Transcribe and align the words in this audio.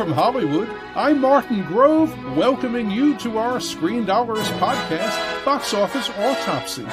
from 0.00 0.12
Hollywood, 0.12 0.66
I'm 0.96 1.20
Martin 1.20 1.62
Grove, 1.66 2.10
welcoming 2.34 2.90
you 2.90 3.18
to 3.18 3.36
our 3.36 3.60
Screen 3.60 4.06
Dollars 4.06 4.48
podcast, 4.52 5.44
Box 5.44 5.74
Office 5.74 6.08
Autopsy. 6.16 6.86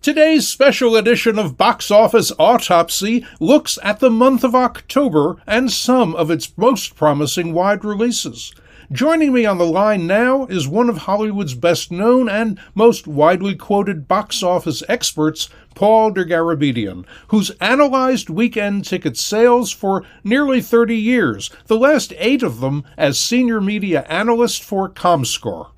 Today's 0.00 0.48
special 0.48 0.96
edition 0.96 1.38
of 1.38 1.58
Box 1.58 1.90
Office 1.90 2.32
Autopsy 2.38 3.26
looks 3.38 3.78
at 3.82 4.00
the 4.00 4.08
month 4.08 4.44
of 4.44 4.54
October 4.54 5.36
and 5.46 5.70
some 5.70 6.14
of 6.14 6.30
its 6.30 6.56
most 6.56 6.96
promising 6.96 7.52
wide 7.52 7.84
releases. 7.84 8.54
Joining 8.92 9.32
me 9.32 9.46
on 9.46 9.56
the 9.56 9.64
line 9.64 10.06
now 10.06 10.44
is 10.46 10.68
one 10.68 10.90
of 10.90 10.98
Hollywood's 10.98 11.54
best 11.54 11.90
known 11.90 12.28
and 12.28 12.60
most 12.74 13.06
widely 13.06 13.54
quoted 13.54 14.06
box 14.06 14.42
office 14.42 14.82
experts, 14.86 15.48
Paul 15.74 16.12
Dergarabedian, 16.12 17.06
who's 17.28 17.48
analyzed 17.52 18.28
weekend 18.28 18.84
ticket 18.84 19.16
sales 19.16 19.72
for 19.72 20.04
nearly 20.22 20.60
30 20.60 20.94
years, 20.94 21.48
the 21.68 21.78
last 21.78 22.12
eight 22.18 22.42
of 22.42 22.60
them 22.60 22.84
as 22.98 23.18
senior 23.18 23.62
media 23.62 24.02
analyst 24.10 24.62
for 24.62 24.90
ComScore. 24.90 25.70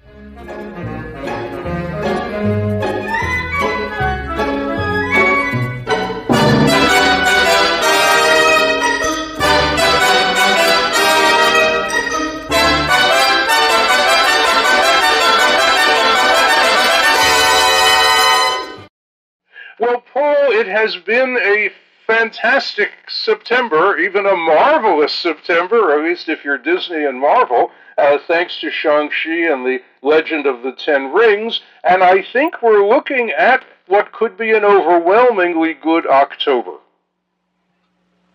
It 20.65 20.71
has 20.71 20.97
been 20.97 21.37
a 21.37 21.71
fantastic 22.07 22.91
September, 23.09 23.99
even 23.99 24.25
a 24.25 24.35
marvelous 24.35 25.13
September, 25.13 25.93
at 25.93 26.05
least 26.05 26.29
if 26.29 26.45
you're 26.45 26.59
Disney 26.59 27.05
and 27.05 27.21
Marvel, 27.21 27.71
uh, 27.99 28.19
thanks 28.27 28.61
to 28.61 28.71
Shang-Chi 28.71 29.53
and 29.53 29.65
the 29.65 29.81
Legend 30.03 30.47
of 30.47 30.63
the 30.63 30.73
Ten 30.73 31.13
Rings. 31.13 31.61
And 31.83 32.03
I 32.03 32.23
think 32.23 32.63
we're 32.63 32.87
looking 32.87 33.31
at 33.31 33.65
what 33.89 34.13
could 34.13 34.39
be 34.39 34.53
an 34.53 34.65
overwhelmingly 34.65 35.75
good 35.75 36.07
October. 36.07 36.79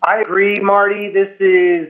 I 0.02 0.20
agree, 0.20 0.60
Marty. 0.60 1.12
This 1.12 1.30
has 1.40 1.88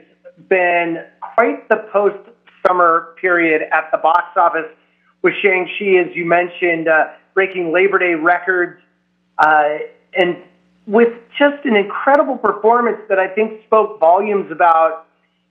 been 0.48 1.04
quite 1.20 1.69
the 1.69 1.86
post 1.92 2.19
summer 2.66 3.14
period 3.20 3.62
at 3.72 3.91
the 3.92 3.98
box 3.98 4.36
office 4.36 4.70
with 5.22 5.34
Shang-Chi, 5.42 6.08
as 6.08 6.16
you 6.16 6.25
mentioned, 6.25 6.88
uh, 6.88 7.08
breaking 7.34 7.72
Labor 7.72 7.98
Day 7.98 8.14
records 8.14 8.80
uh, 9.38 9.78
and 10.14 10.36
with 10.86 11.12
just 11.39 11.64
an 11.64 11.77
incredible 11.77 12.36
performance 12.36 12.98
that 13.08 13.19
I 13.19 13.28
think 13.28 13.62
spoke 13.64 14.00
volumes 14.00 14.50
about 14.50 15.06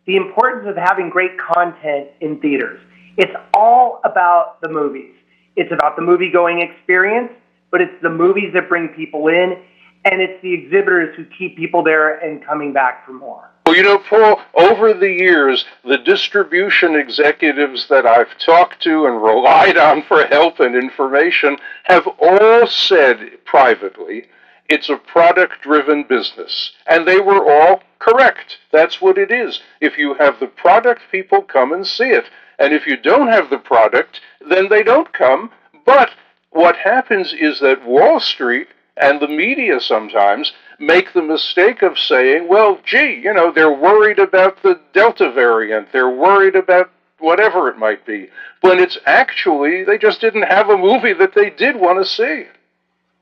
the 0.06 0.16
importance 0.16 0.68
of 0.68 0.76
having 0.76 1.10
great 1.10 1.32
content 1.38 2.10
in 2.20 2.40
theaters. 2.40 2.80
It's 3.18 3.34
all 3.54 4.02
about 4.04 4.60
the 4.62 4.70
movies. 4.70 5.14
It's 5.56 5.72
about 5.72 5.96
the 5.96 6.02
movie 6.02 6.32
going 6.32 6.62
experience, 6.62 7.32
but 7.72 7.82
it's 7.82 8.02
the 8.02 8.10
movies 8.10 8.54
that 8.54 8.68
bring 8.70 8.90
people 8.90 9.28
in, 9.28 9.62
and 10.06 10.22
it's 10.22 10.42
the 10.42 10.54
exhibitors 10.54 11.16
who 11.16 11.26
keep 11.38 11.58
people 11.58 11.84
there 11.84 12.18
and 12.20 12.44
coming 12.44 12.74
back 12.74 13.06
for 13.06 13.14
more. 13.14 13.50
Well, 13.66 13.76
you 13.76 13.84
know, 13.84 14.00
Paul, 14.00 14.42
over 14.56 14.94
the 14.94 15.12
years, 15.12 15.66
the 15.86 16.00
distribution 16.00 16.96
executives 16.96 17.88
that 17.90 18.08
I've 18.08 18.36
talked 18.40 18.82
to 18.84 19.06
and 19.06 19.22
relied 19.22 19.78
on 19.78 20.02
for 20.02 20.26
help 20.26 20.60
and 20.60 20.76
information 20.76 21.58
have 21.84 22.08
all 22.20 22.66
said 22.66 23.46
privately 23.46 24.26
it's 24.70 24.90
a 24.90 24.96
product 24.96 25.62
driven 25.64 26.04
business. 26.04 26.72
And 26.88 27.08
they 27.08 27.20
were 27.20 27.52
all 27.52 27.82
correct. 27.98 28.58
That's 28.72 29.02
what 29.02 29.18
it 29.18 29.32
is. 29.32 29.62
If 29.82 29.98
you 29.98 30.14
have 30.14 30.40
the 30.40 30.48
product, 30.48 31.02
people 31.12 31.42
come 31.42 31.74
and 31.74 31.86
see 31.86 32.10
it. 32.10 32.26
And 32.60 32.74
if 32.74 32.86
you 32.86 32.96
don't 32.96 33.28
have 33.28 33.50
the 33.50 33.58
product, 33.58 34.22
then 34.48 34.70
they 34.70 34.84
don't 34.84 35.12
come. 35.12 35.52
But 35.86 36.12
what 36.52 36.76
happens 36.78 37.34
is 37.34 37.60
that 37.60 37.86
Wall 37.86 38.20
Street 38.20 38.68
and 38.96 39.20
the 39.20 39.28
media 39.28 39.80
sometimes 39.80 40.54
make 40.78 41.14
the 41.14 41.22
mistake 41.22 41.82
of 41.82 41.98
saying, 41.98 42.48
well, 42.48 42.80
gee, 42.86 43.22
you 43.24 43.34
know, 43.34 43.52
they're 43.52 43.74
worried 43.74 44.20
about 44.20 44.62
the 44.62 44.80
Delta 44.94 45.32
variant, 45.32 45.92
they're 45.92 46.10
worried 46.10 46.56
about 46.56 46.92
whatever 47.20 47.70
it 47.70 47.78
might 47.78 48.06
be, 48.06 48.30
when 48.62 48.80
it's 48.80 48.98
actually 49.06 49.84
they 49.84 49.98
just 49.98 50.22
didn't 50.22 50.44
have 50.44 50.70
a 50.70 50.78
movie 50.78 51.14
that 51.14 51.34
they 51.34 51.50
did 51.50 51.76
want 51.76 52.00
to 52.00 52.10
see. 52.10 52.46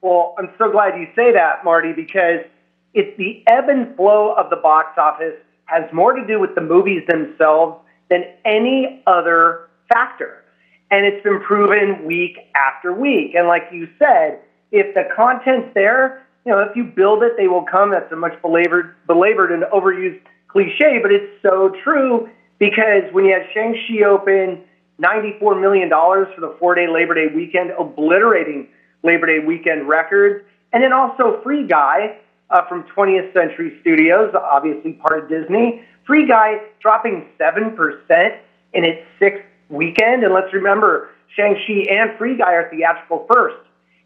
Well, 0.01 0.35
I'm 0.37 0.49
so 0.57 0.71
glad 0.71 0.99
you 0.99 1.07
say 1.15 1.31
that, 1.33 1.63
Marty, 1.63 1.93
because 1.93 2.41
it's 2.93 3.17
the 3.17 3.43
ebb 3.47 3.69
and 3.69 3.95
flow 3.95 4.33
of 4.33 4.49
the 4.49 4.55
box 4.55 4.97
office 4.97 5.35
has 5.65 5.83
more 5.91 6.13
to 6.13 6.25
do 6.25 6.39
with 6.39 6.55
the 6.55 6.61
movies 6.61 7.03
themselves 7.07 7.79
than 8.09 8.23
any 8.45 9.03
other 9.05 9.69
factor. 9.91 10.43
And 10.89 11.05
it's 11.05 11.21
been 11.23 11.41
proven 11.41 12.05
week 12.05 12.37
after 12.55 12.93
week. 12.93 13.35
And 13.35 13.47
like 13.47 13.63
you 13.71 13.89
said, 13.99 14.39
if 14.71 14.93
the 14.93 15.03
content's 15.15 15.73
there, 15.73 16.25
you 16.45 16.51
know, 16.53 16.59
if 16.59 16.75
you 16.75 16.85
build 16.85 17.23
it, 17.23 17.33
they 17.37 17.47
will 17.47 17.65
come. 17.65 17.91
That's 17.91 18.11
a 18.11 18.15
much 18.15 18.41
belabored, 18.41 18.95
belabored 19.05 19.51
and 19.51 19.63
overused 19.63 20.21
cliche, 20.47 20.99
but 21.01 21.11
it's 21.11 21.29
so 21.41 21.73
true 21.83 22.29
because 22.57 23.03
when 23.11 23.25
you 23.25 23.33
had 23.33 23.47
Shang-Chi 23.53 24.03
open, 24.05 24.63
$94 25.01 25.61
million 25.61 25.89
for 25.89 26.39
the 26.39 26.55
four-day 26.59 26.87
Labor 26.87 27.15
Day 27.15 27.27
weekend, 27.35 27.71
obliterating 27.77 28.69
Labor 29.03 29.27
Day 29.27 29.39
weekend 29.45 29.87
records. 29.87 30.43
And 30.73 30.83
then 30.83 30.93
also 30.93 31.41
Free 31.43 31.65
Guy 31.65 32.19
uh, 32.49 32.67
from 32.67 32.83
20th 32.95 33.33
Century 33.33 33.77
Studios, 33.81 34.33
obviously 34.35 34.93
part 34.93 35.23
of 35.23 35.29
Disney. 35.29 35.81
Free 36.05 36.27
Guy 36.27 36.61
dropping 36.81 37.27
7% 37.39 38.39
in 38.73 38.83
its 38.83 39.01
sixth 39.19 39.43
weekend. 39.69 40.23
And 40.23 40.33
let's 40.33 40.53
remember, 40.53 41.09
Shang-Chi 41.35 41.91
and 41.91 42.17
Free 42.17 42.37
Guy 42.37 42.53
are 42.53 42.69
theatrical 42.69 43.25
first. 43.31 43.57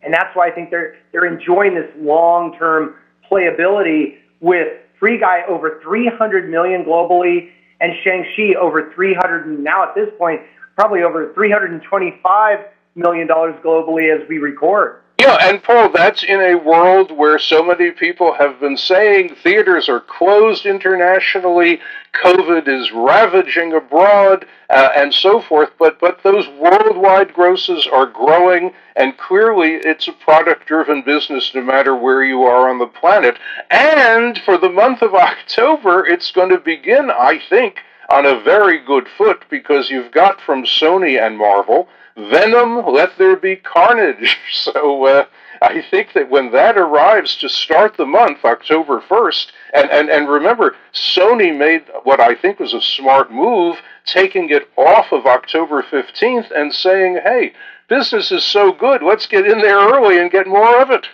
And 0.03 0.13
that's 0.13 0.35
why 0.35 0.47
I 0.47 0.52
think 0.52 0.72
they're 0.72 0.96
they're 1.12 1.31
enjoying 1.31 1.75
this 1.75 1.90
long 1.97 2.58
term 2.58 2.96
playability 3.29 4.18
with 4.40 4.68
Free 5.00 5.19
Guy 5.19 5.41
over 5.47 5.79
300 5.84 6.50
million 6.50 6.84
globally 6.84 7.52
and 7.79 7.94
Shang-Chi 8.03 8.59
over 8.59 8.91
300 8.94 9.46
and 9.46 9.63
now 9.63 9.84
at 9.84 9.96
this 9.96 10.09
point 10.18 10.41
probably 10.75 11.03
over 11.03 11.34
325 11.34 12.59
million 12.96 13.28
dollars 13.28 13.56
globally 13.63 14.13
as 14.13 14.28
we 14.28 14.38
record. 14.38 15.02
Yeah, 15.22 15.38
and 15.40 15.62
Paul, 15.62 15.91
that's 15.91 16.24
in 16.24 16.41
a 16.41 16.56
world 16.56 17.12
where 17.16 17.38
so 17.38 17.63
many 17.63 17.91
people 17.91 18.34
have 18.34 18.59
been 18.59 18.75
saying 18.75 19.35
theaters 19.44 19.88
are 19.88 20.00
closed 20.00 20.66
internationally, 20.66 21.79
COVID 22.24 22.68
is 22.68 22.91
ravaging 22.91 23.72
abroad, 23.74 24.47
uh, 24.72 24.90
and 24.96 25.13
so 25.13 25.40
forth. 25.40 25.69
But 25.78 26.00
but 26.00 26.24
those 26.24 26.47
worldwide 26.47 27.35
grosses 27.35 27.85
are 27.85 28.07
growing, 28.07 28.74
and 28.96 29.16
clearly 29.16 29.73
it's 29.73 30.08
a 30.08 30.13
product-driven 30.13 31.03
business, 31.03 31.52
no 31.53 31.62
matter 31.62 31.96
where 31.96 32.23
you 32.23 32.41
are 32.41 32.68
on 32.68 32.79
the 32.79 32.88
planet. 32.88 33.38
And 33.69 34.40
for 34.40 34.58
the 34.58 34.69
month 34.69 35.03
of 35.03 35.13
October, 35.13 36.03
it's 36.03 36.31
going 36.31 36.50
to 36.50 36.58
begin, 36.58 37.12
I 37.12 37.40
think, 37.47 37.78
on 38.09 38.25
a 38.25 38.41
very 38.41 38.84
good 38.84 39.08
foot 39.19 39.46
because 39.52 39.91
you've 39.91 40.12
got 40.12 40.41
from 40.41 40.63
Sony 40.63 41.23
and 41.23 41.38
Marvel 41.38 41.88
Venom, 42.16 42.85
Let 42.85 43.17
There 43.17 43.35
Be 43.35 43.55
Carnage. 43.55 44.38
So 44.51 45.05
uh, 45.05 45.25
I 45.61 45.81
think 45.81 46.13
that 46.13 46.29
when 46.29 46.51
that 46.51 46.77
arrives 46.77 47.35
to 47.38 47.49
start 47.49 47.95
the 47.95 48.05
month, 48.05 48.44
October 48.44 48.99
1st, 48.99 49.47
and, 49.73 49.89
and, 49.91 50.09
and 50.09 50.27
remember, 50.27 50.75
Sony 50.94 51.55
made 51.55 51.83
what 52.03 52.19
I 52.19 52.35
think 52.35 52.59
was 52.59 52.73
a 52.73 52.81
smart 52.81 53.31
move, 53.31 53.78
taking 54.05 54.49
it 54.49 54.67
off 54.78 55.11
of 55.11 55.25
October 55.25 55.84
15th 55.84 56.52
and 56.55 56.73
saying, 56.73 57.19
hey, 57.23 57.53
business 57.87 58.31
is 58.31 58.43
so 58.43 58.72
good, 58.72 59.03
let's 59.03 59.28
get 59.28 59.46
in 59.46 59.59
there 59.59 59.78
early 59.78 60.19
and 60.19 60.31
get 60.31 60.47
more 60.47 60.81
of 60.81 60.90
it. 60.90 61.07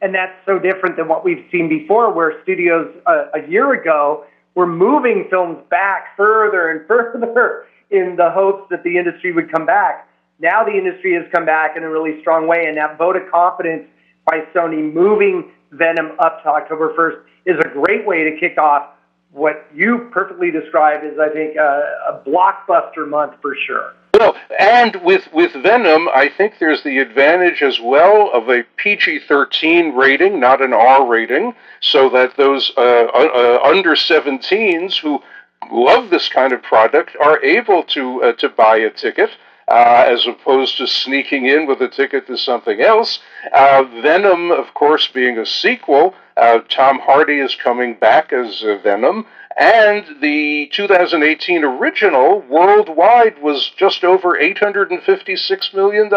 And 0.00 0.14
that's 0.14 0.36
so 0.44 0.58
different 0.58 0.96
than 0.96 1.08
what 1.08 1.24
we've 1.24 1.44
seen 1.50 1.68
before, 1.68 2.12
where 2.12 2.40
studios 2.42 2.94
uh, 3.06 3.26
a 3.34 3.48
year 3.48 3.72
ago 3.72 4.24
were 4.54 4.66
moving 4.66 5.26
films 5.28 5.58
back 5.70 6.16
further 6.16 6.70
and 6.70 6.86
further 6.88 7.66
in 7.90 8.16
the 8.16 8.30
hopes 8.30 8.68
that 8.70 8.84
the 8.84 8.98
industry 8.98 9.32
would 9.32 9.50
come 9.50 9.66
back. 9.66 10.05
Now 10.38 10.64
the 10.64 10.72
industry 10.72 11.14
has 11.14 11.24
come 11.34 11.46
back 11.46 11.76
in 11.76 11.82
a 11.82 11.90
really 11.90 12.20
strong 12.20 12.46
way, 12.46 12.66
and 12.66 12.76
that 12.76 12.98
vote 12.98 13.16
of 13.16 13.30
confidence 13.30 13.88
by 14.26 14.40
Sony 14.54 14.92
moving 14.92 15.50
Venom 15.72 16.12
up 16.18 16.42
to 16.42 16.48
October 16.50 16.94
1st 16.94 17.54
is 17.54 17.64
a 17.64 17.68
great 17.68 18.06
way 18.06 18.24
to 18.24 18.36
kick 18.38 18.58
off 18.58 18.90
what 19.32 19.66
you 19.74 20.08
perfectly 20.12 20.50
described 20.50 21.04
as, 21.04 21.18
I 21.18 21.28
think, 21.30 21.56
a, 21.56 21.82
a 22.08 22.22
blockbuster 22.26 23.08
month 23.08 23.34
for 23.40 23.54
sure. 23.66 23.94
Well, 24.14 24.34
and 24.58 24.96
with, 25.02 25.28
with 25.32 25.52
Venom, 25.52 26.08
I 26.08 26.30
think 26.34 26.54
there's 26.58 26.82
the 26.82 26.98
advantage 26.98 27.62
as 27.62 27.78
well 27.80 28.30
of 28.32 28.48
a 28.48 28.62
PG 28.76 29.20
13 29.28 29.94
rating, 29.94 30.40
not 30.40 30.62
an 30.62 30.72
R 30.72 31.06
rating, 31.06 31.54
so 31.80 32.08
that 32.10 32.36
those 32.36 32.72
uh, 32.78 32.80
uh, 32.80 33.60
under 33.62 33.94
17s 33.94 34.96
who 34.96 35.22
love 35.70 36.08
this 36.08 36.28
kind 36.28 36.52
of 36.52 36.62
product 36.62 37.16
are 37.22 37.42
able 37.42 37.82
to, 37.82 38.22
uh, 38.22 38.32
to 38.34 38.48
buy 38.48 38.78
a 38.78 38.90
ticket. 38.90 39.30
Uh, 39.68 40.04
as 40.08 40.26
opposed 40.26 40.76
to 40.78 40.86
sneaking 40.86 41.46
in 41.46 41.66
with 41.66 41.80
a 41.80 41.88
ticket 41.88 42.26
to 42.26 42.36
something 42.36 42.80
else. 42.80 43.18
Uh, 43.52 43.82
Venom, 44.02 44.50
of 44.50 44.72
course, 44.74 45.08
being 45.08 45.38
a 45.38 45.46
sequel, 45.46 46.14
uh, 46.36 46.60
Tom 46.68 47.00
Hardy 47.00 47.40
is 47.40 47.54
coming 47.54 47.94
back 47.94 48.32
as 48.32 48.62
uh, 48.62 48.78
Venom. 48.82 49.26
And 49.58 50.20
the 50.20 50.70
2018 50.72 51.64
original 51.64 52.42
worldwide 52.42 53.40
was 53.42 53.70
just 53.70 54.04
over 54.04 54.38
$856 54.38 55.74
million. 55.74 56.10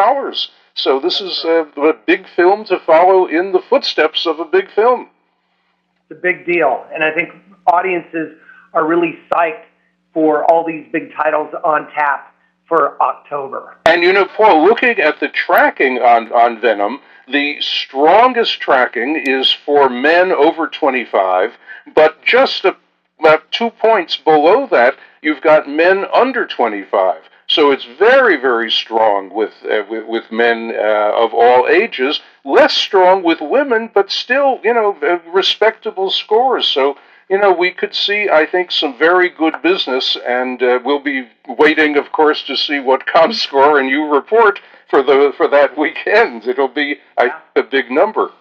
So 0.74 1.00
this 1.00 1.22
is 1.22 1.44
a, 1.45 1.66
a 1.78 1.94
big 2.06 2.25
film 2.36 2.66
to 2.66 2.80
follow 2.86 3.28
in 3.28 3.54
the 3.54 3.62
footsteps 3.69 4.25
of 4.25 4.40
a 4.40 4.45
big 4.45 4.69
film. 4.72 5.10
It's 6.10 6.19
a 6.19 6.22
big 6.22 6.45
deal. 6.45 6.86
And 6.94 7.04
I 7.04 7.13
think 7.13 7.30
audiences 7.66 8.38
are 8.74 8.86
really 8.86 9.18
psyched 9.31 9.63
for 10.13 10.44
all 10.52 10.66
these 10.68 10.86
big 10.92 11.13
titles 11.16 11.54
on 11.63 11.88
tap 11.95 12.36
for 12.69 13.01
October. 13.01 13.75
And 13.86 14.04
you 14.04 14.13
know, 14.13 14.25
Paul, 14.25 14.63
looking 14.63 15.00
at 15.00 15.19
the 15.19 15.27
tracking 15.27 15.98
on, 15.98 16.31
on 16.31 16.62
Venom, 16.62 17.01
the 17.27 17.60
strongest 17.60 18.62
tracking 18.62 19.21
is 19.27 19.51
for 19.51 19.89
men 19.89 20.31
over 20.31 20.68
25, 20.68 21.57
but 21.94 22.24
just 22.24 22.63
about 23.19 23.51
two 23.51 23.71
points 23.71 24.16
below 24.16 24.68
that, 24.68 24.95
you've 25.21 25.42
got 25.42 25.68
men 25.68 26.06
under 26.13 26.45
25. 26.45 27.24
So 27.48 27.71
it's 27.71 27.86
very, 27.98 28.38
very 28.38 28.69
strong 28.69 29.33
with 29.33 29.54
uh, 29.66 29.81
with, 29.89 30.06
with, 30.06 30.31
men 30.31 30.71
uh, 30.75 31.12
of 31.16 31.33
all 31.33 31.68
ages. 31.68 32.21
Less 32.45 32.75
strong 32.75 33.24
with 33.24 33.42
women, 33.42 33.89
but 33.92 34.12
still, 34.12 34.60
you 34.63 34.71
know, 34.71 34.95
uh, 35.01 35.18
respectable 35.31 36.12
scores. 36.12 36.68
So 36.68 36.95
you 37.30 37.38
know, 37.38 37.52
we 37.54 37.72
could 37.72 37.94
see, 37.94 38.28
I 38.28 38.46
think, 38.46 38.72
some 38.72 38.98
very 38.98 39.30
good 39.30 39.62
business, 39.62 40.18
and 40.28 40.62
uh, 40.64 40.80
we'll 40.84 41.00
be 41.02 41.28
waiting, 41.48 41.96
of 41.96 42.12
course, 42.12 42.42
to 42.44 42.58
see 42.58 42.80
what 42.80 43.06
ComScore 43.06 43.80
and 43.80 43.90
you 43.90 44.12
report 44.12 44.60
for 44.90 45.04
the 45.04 45.31
for 45.38 45.48
that 45.48 45.78
weekend. 45.78 46.48
It'll 46.48 46.68
be 46.68 46.98
I, 47.18 47.31
a 47.56 47.62
big 47.62 47.92
number. 47.92 48.31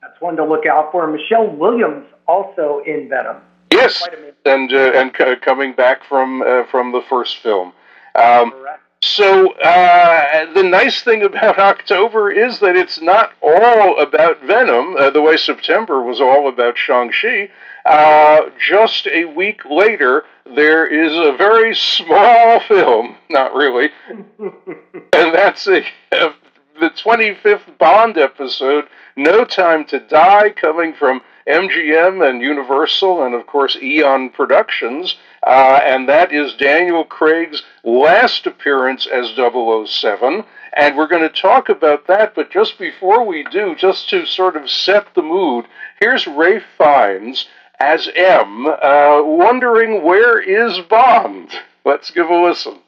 That's 0.00 0.20
one 0.20 0.36
to 0.36 0.44
look 0.44 0.64
out 0.64 0.92
for. 0.92 1.06
Michelle 1.08 1.48
Williams 1.48 2.06
also 2.28 2.82
in 2.86 3.08
Venom. 3.08 3.38
Yes, 3.72 4.06
and 4.44 4.72
uh, 4.72 4.92
and 4.94 5.12
c- 5.16 5.36
coming 5.42 5.72
back 5.74 6.04
from 6.04 6.42
uh, 6.42 6.64
from 6.70 6.92
the 6.92 7.02
first 7.08 7.38
film. 7.38 7.72
Um, 8.14 8.52
Correct. 8.52 8.82
So 9.02 9.52
uh, 9.54 10.52
the 10.52 10.62
nice 10.62 11.02
thing 11.02 11.22
about 11.22 11.58
October 11.58 12.30
is 12.30 12.60
that 12.60 12.76
it's 12.76 13.00
not 13.00 13.32
all 13.42 13.98
about 13.98 14.42
Venom, 14.42 14.94
uh, 14.96 15.10
the 15.10 15.22
way 15.22 15.38
September 15.38 16.02
was 16.02 16.20
all 16.20 16.48
about 16.48 16.76
Shang-Chi. 16.76 17.48
Uh, 17.84 18.50
just 18.58 19.06
a 19.06 19.24
week 19.24 19.64
later, 19.64 20.24
there 20.44 20.86
is 20.86 21.12
a 21.12 21.36
very 21.36 21.74
small 21.74 22.60
film, 22.68 23.16
not 23.28 23.54
really, 23.54 23.90
and 24.38 25.34
that's 25.34 25.66
a, 25.66 25.82
a, 26.12 26.34
the 26.78 26.90
25th 26.90 27.78
Bond 27.78 28.18
episode, 28.18 28.86
No 29.16 29.44
Time 29.44 29.84
to 29.86 30.00
Die, 30.00 30.50
coming 30.50 30.94
from 30.94 31.22
MGM 31.46 32.28
and 32.28 32.40
Universal, 32.40 33.24
and 33.24 33.34
of 33.34 33.46
course 33.46 33.76
Eon 33.76 34.30
Productions. 34.30 35.16
Uh, 35.46 35.80
and 35.82 36.08
that 36.08 36.32
is 36.32 36.54
Daniel 36.54 37.04
Craig's 37.04 37.62
last 37.82 38.46
appearance 38.46 39.06
as 39.06 39.30
007. 39.34 40.44
And 40.76 40.96
we're 40.96 41.08
going 41.08 41.28
to 41.28 41.40
talk 41.40 41.68
about 41.68 42.06
that, 42.06 42.34
but 42.34 42.50
just 42.50 42.78
before 42.78 43.24
we 43.24 43.42
do, 43.44 43.74
just 43.74 44.08
to 44.10 44.24
sort 44.26 44.56
of 44.56 44.70
set 44.70 45.14
the 45.14 45.22
mood, 45.22 45.66
here's 46.00 46.26
Ralph 46.26 46.62
Fiennes 46.78 47.46
as 47.80 48.08
M, 48.14 48.66
uh, 48.66 49.22
wondering 49.24 50.02
where 50.02 50.38
is 50.38 50.78
Bond. 50.80 51.50
Let's 51.84 52.10
give 52.10 52.28
a 52.28 52.42
listen. 52.42 52.78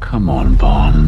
Come 0.00 0.28
on, 0.28 0.56
Bond. 0.56 1.03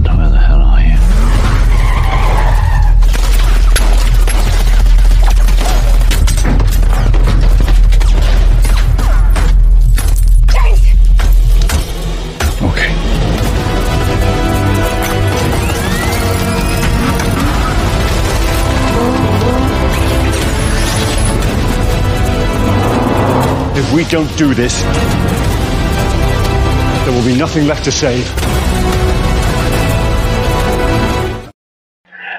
Don't 24.08 24.38
do 24.38 24.55
this, 24.55 24.82
there 27.05 27.12
will 27.12 27.26
be 27.26 27.37
nothing 27.37 27.67
left 27.67 27.85
to 27.85 27.91
save. 27.93 28.25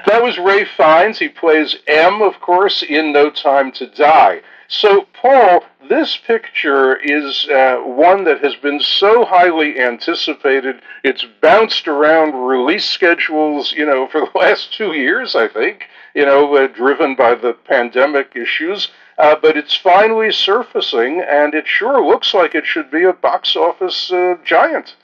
That 0.06 0.22
was 0.22 0.38
Ralph 0.38 0.68
Fiennes. 0.76 1.18
He 1.18 1.28
plays 1.28 1.76
M, 1.86 2.22
of 2.22 2.40
course, 2.40 2.82
in 2.82 3.12
No 3.12 3.28
Time 3.28 3.70
to 3.72 3.86
Die. 3.86 4.40
So, 4.68 5.06
Paul, 5.12 5.64
this 5.88 6.16
picture 6.16 6.96
is 6.96 7.46
uh, 7.48 7.76
one 7.84 8.24
that 8.24 8.42
has 8.42 8.54
been 8.56 8.80
so 8.80 9.26
highly 9.26 9.78
anticipated. 9.78 10.80
It's 11.04 11.26
bounced 11.42 11.86
around 11.86 12.46
release 12.46 12.88
schedules, 12.88 13.72
you 13.72 13.84
know, 13.84 14.08
for 14.08 14.20
the 14.20 14.30
last 14.38 14.72
two 14.72 14.92
years, 14.94 15.36
I 15.36 15.48
think, 15.48 15.84
you 16.14 16.24
know, 16.24 16.54
uh, 16.56 16.66
driven 16.66 17.14
by 17.14 17.34
the 17.34 17.52
pandemic 17.52 18.34
issues. 18.34 18.88
Uh, 19.18 19.34
but 19.42 19.56
it's 19.56 19.74
finally 19.74 20.30
surfacing, 20.30 21.20
and 21.28 21.52
it 21.52 21.66
sure 21.66 22.06
looks 22.06 22.32
like 22.32 22.54
it 22.54 22.64
should 22.64 22.88
be 22.88 23.02
a 23.02 23.12
box 23.12 23.56
office 23.56 24.12
uh, 24.12 24.36
giant. 24.44 24.94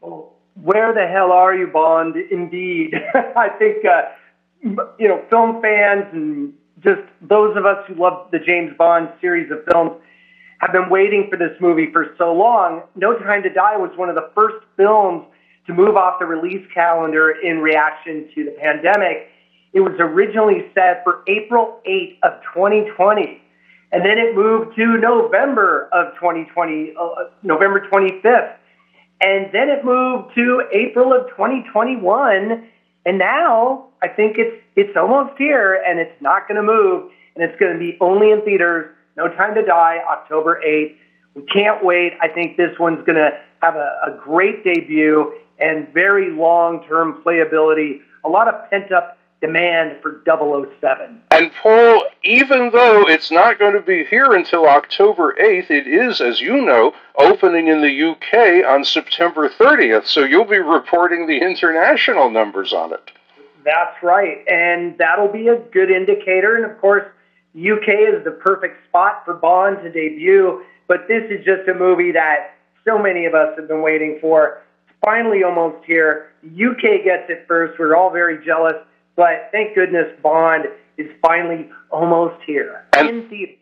Where 0.00 0.92
the 0.92 1.06
hell 1.06 1.32
are 1.32 1.54
you, 1.54 1.66
Bond? 1.66 2.16
Indeed, 2.16 2.94
I 3.36 3.48
think 3.58 3.86
uh, 3.86 4.02
you 4.98 5.08
know 5.08 5.24
film 5.30 5.62
fans 5.62 6.04
and 6.12 6.52
just 6.80 7.00
those 7.22 7.56
of 7.56 7.64
us 7.64 7.84
who 7.88 7.94
love 7.94 8.30
the 8.30 8.38
James 8.38 8.76
Bond 8.76 9.08
series 9.20 9.50
of 9.50 9.64
films 9.72 9.92
have 10.60 10.72
been 10.72 10.90
waiting 10.90 11.28
for 11.30 11.36
this 11.36 11.56
movie 11.60 11.90
for 11.92 12.14
so 12.18 12.34
long. 12.34 12.82
No 12.96 13.18
Time 13.18 13.42
to 13.44 13.48
Die 13.48 13.76
was 13.76 13.90
one 13.96 14.08
of 14.08 14.14
the 14.14 14.30
first 14.34 14.64
films 14.76 15.24
to 15.66 15.72
move 15.72 15.96
off 15.96 16.18
the 16.18 16.26
release 16.26 16.66
calendar 16.74 17.30
in 17.30 17.58
reaction 17.58 18.28
to 18.34 18.44
the 18.44 18.50
pandemic 18.52 19.30
it 19.78 19.82
was 19.82 19.94
originally 20.00 20.68
set 20.74 21.04
for 21.04 21.22
April 21.28 21.80
8th 21.86 22.16
of 22.24 22.32
2020, 22.52 23.40
and 23.92 24.04
then 24.04 24.18
it 24.18 24.34
moved 24.34 24.74
to 24.74 24.98
November 24.98 25.88
of 25.92 26.14
2020, 26.14 26.94
uh, 27.00 27.08
November 27.44 27.86
25th, 27.88 28.56
and 29.20 29.52
then 29.52 29.68
it 29.68 29.84
moved 29.84 30.34
to 30.34 30.64
April 30.72 31.12
of 31.12 31.28
2021, 31.28 32.68
and 33.06 33.18
now 33.18 33.86
I 34.02 34.08
think 34.08 34.36
it's 34.36 34.60
it's 34.74 34.96
almost 34.96 35.38
here, 35.38 35.80
and 35.86 36.00
it's 36.00 36.20
not 36.20 36.48
going 36.48 36.56
to 36.56 36.62
move, 36.62 37.12
and 37.36 37.44
it's 37.44 37.58
going 37.60 37.72
to 37.72 37.78
be 37.78 37.96
only 38.00 38.32
in 38.32 38.42
theaters. 38.42 38.92
No 39.16 39.28
Time 39.28 39.54
to 39.54 39.64
Die, 39.64 39.98
October 40.10 40.60
8th. 40.66 40.96
We 41.34 41.42
can't 41.42 41.84
wait. 41.84 42.14
I 42.20 42.26
think 42.26 42.56
this 42.56 42.76
one's 42.80 43.04
going 43.06 43.16
to 43.16 43.30
have 43.62 43.76
a, 43.76 43.96
a 44.08 44.18
great 44.20 44.64
debut 44.64 45.34
and 45.60 45.88
very 45.94 46.30
long-term 46.32 47.22
playability. 47.24 48.00
A 48.24 48.28
lot 48.28 48.48
of 48.48 48.68
pent-up 48.70 49.17
demand 49.40 49.98
for 50.02 50.22
007. 50.26 51.22
And 51.30 51.52
Paul, 51.62 52.04
even 52.24 52.70
though 52.70 53.08
it's 53.08 53.30
not 53.30 53.58
going 53.58 53.74
to 53.74 53.80
be 53.80 54.04
here 54.04 54.32
until 54.32 54.66
October 54.66 55.36
8th, 55.40 55.70
it 55.70 55.86
is, 55.86 56.20
as 56.20 56.40
you 56.40 56.64
know, 56.64 56.92
opening 57.16 57.68
in 57.68 57.80
the 57.80 58.10
UK 58.10 58.66
on 58.68 58.84
September 58.84 59.48
30th. 59.48 60.06
So 60.06 60.24
you'll 60.24 60.44
be 60.44 60.58
reporting 60.58 61.26
the 61.26 61.38
international 61.38 62.30
numbers 62.30 62.72
on 62.72 62.92
it. 62.92 63.10
That's 63.64 64.02
right. 64.02 64.38
And 64.48 64.98
that'll 64.98 65.32
be 65.32 65.48
a 65.48 65.58
good 65.58 65.90
indicator. 65.90 66.56
And 66.56 66.64
of 66.64 66.80
course, 66.80 67.04
UK 67.54 67.88
is 68.14 68.24
the 68.24 68.38
perfect 68.42 68.84
spot 68.88 69.22
for 69.24 69.34
Bond 69.34 69.78
to 69.82 69.90
debut. 69.90 70.62
But 70.88 71.06
this 71.06 71.24
is 71.30 71.44
just 71.44 71.68
a 71.68 71.74
movie 71.74 72.12
that 72.12 72.54
so 72.84 72.98
many 72.98 73.26
of 73.26 73.34
us 73.34 73.56
have 73.58 73.68
been 73.68 73.82
waiting 73.82 74.18
for. 74.20 74.62
It's 74.88 74.96
finally 75.04 75.44
almost 75.44 75.84
here. 75.84 76.32
UK 76.44 77.04
gets 77.04 77.28
it 77.28 77.44
first. 77.46 77.78
We're 77.78 77.94
all 77.94 78.10
very 78.10 78.44
jealous. 78.44 78.76
But 79.18 79.48
thank 79.50 79.74
goodness 79.74 80.06
Bond 80.22 80.66
is 80.96 81.10
finally 81.20 81.68
almost 81.90 82.40
here 82.46 82.84
and, 82.96 83.08
in 83.08 83.28
theater. 83.28 83.52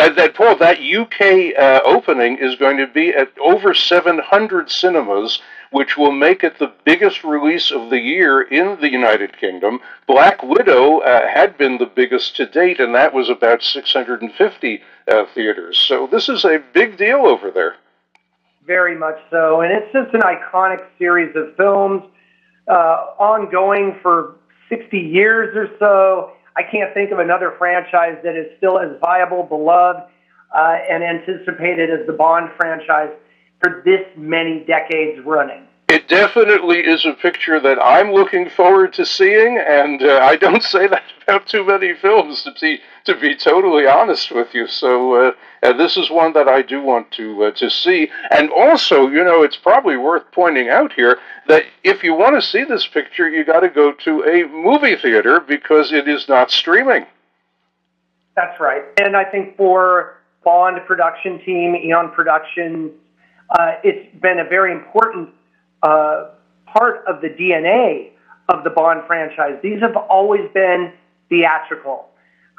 And 0.00 0.18
that 0.18 0.34
Paul, 0.34 0.56
that 0.56 0.80
UK 0.80 1.56
uh, 1.56 1.80
opening 1.86 2.38
is 2.38 2.56
going 2.56 2.76
to 2.78 2.88
be 2.88 3.10
at 3.10 3.30
over 3.38 3.72
700 3.72 4.68
cinemas, 4.68 5.40
which 5.70 5.96
will 5.96 6.10
make 6.10 6.42
it 6.42 6.58
the 6.58 6.72
biggest 6.84 7.22
release 7.22 7.70
of 7.70 7.88
the 7.88 8.00
year 8.00 8.42
in 8.42 8.80
the 8.80 8.90
United 8.90 9.38
Kingdom. 9.38 9.78
Black 10.08 10.42
Widow 10.42 10.98
uh, 10.98 11.28
had 11.28 11.56
been 11.56 11.78
the 11.78 11.86
biggest 11.86 12.34
to 12.36 12.46
date, 12.46 12.80
and 12.80 12.92
that 12.96 13.14
was 13.14 13.30
about 13.30 13.62
650 13.62 14.82
uh, 15.06 15.24
theaters. 15.32 15.78
So 15.78 16.08
this 16.10 16.28
is 16.28 16.44
a 16.44 16.60
big 16.74 16.98
deal 16.98 17.26
over 17.26 17.52
there. 17.52 17.76
Very 18.66 18.98
much 18.98 19.20
so, 19.30 19.60
and 19.60 19.70
it's 19.70 19.92
just 19.92 20.12
an 20.14 20.22
iconic 20.22 20.84
series 20.98 21.36
of 21.36 21.54
films, 21.54 22.02
uh, 22.66 23.14
ongoing 23.20 24.00
for 24.02 24.34
60 24.68 24.98
years 24.98 25.56
or 25.56 25.68
so. 25.78 26.32
I 26.56 26.62
can't 26.62 26.92
think 26.94 27.10
of 27.10 27.18
another 27.18 27.54
franchise 27.58 28.18
that 28.24 28.36
is 28.36 28.46
still 28.56 28.78
as 28.78 28.98
viable, 29.00 29.42
beloved, 29.42 30.02
uh, 30.54 30.78
and 30.90 31.02
anticipated 31.02 31.90
as 31.90 32.06
the 32.06 32.12
Bond 32.12 32.50
franchise 32.56 33.10
for 33.62 33.82
this 33.84 34.06
many 34.16 34.64
decades 34.64 35.24
running. 35.24 35.65
It 35.88 36.08
definitely 36.08 36.80
is 36.80 37.06
a 37.06 37.12
picture 37.12 37.60
that 37.60 37.78
I'm 37.80 38.10
looking 38.10 38.50
forward 38.50 38.92
to 38.94 39.06
seeing, 39.06 39.56
and 39.56 40.02
uh, 40.02 40.18
I 40.20 40.34
don't 40.34 40.62
say 40.74 40.88
that 40.88 41.04
about 41.22 41.46
too 41.46 41.64
many 41.64 41.94
films 41.94 42.42
to 42.42 42.52
be 42.60 42.80
to 43.04 43.14
be 43.14 43.36
totally 43.36 43.86
honest 43.86 44.32
with 44.32 44.52
you. 44.52 44.66
So 44.66 45.28
uh, 45.62 45.72
this 45.74 45.96
is 45.96 46.10
one 46.10 46.32
that 46.32 46.48
I 46.48 46.62
do 46.62 46.82
want 46.82 47.12
to 47.12 47.44
uh, 47.44 47.50
to 47.52 47.70
see, 47.70 48.10
and 48.32 48.50
also, 48.50 49.06
you 49.06 49.22
know, 49.22 49.44
it's 49.44 49.56
probably 49.56 49.96
worth 49.96 50.24
pointing 50.32 50.68
out 50.68 50.92
here 50.92 51.20
that 51.46 51.64
if 51.84 52.02
you 52.02 52.14
want 52.14 52.34
to 52.34 52.42
see 52.42 52.64
this 52.64 52.84
picture, 52.88 53.28
you 53.28 53.44
got 53.44 53.60
to 53.60 53.68
go 53.68 53.92
to 53.92 54.24
a 54.24 54.48
movie 54.48 54.96
theater 54.96 55.38
because 55.38 55.92
it 55.92 56.08
is 56.08 56.28
not 56.28 56.50
streaming. 56.50 57.06
That's 58.34 58.58
right, 58.60 58.82
and 59.00 59.16
I 59.16 59.24
think 59.24 59.56
for 59.56 60.18
Bond 60.42 60.78
production 60.84 61.38
team, 61.44 61.76
Eon 61.76 62.10
Productions, 62.10 62.90
uh, 63.50 63.74
it's 63.84 64.20
been 64.20 64.40
a 64.40 64.44
very 64.44 64.72
important 64.72 65.30
uh, 65.86 66.30
part 66.66 67.04
of 67.06 67.20
the 67.20 67.28
DNA 67.28 68.10
of 68.48 68.64
the 68.64 68.70
Bond 68.70 69.02
franchise. 69.06 69.58
These 69.62 69.80
have 69.80 69.96
always 69.96 70.50
been 70.52 70.92
theatrical. 71.28 72.08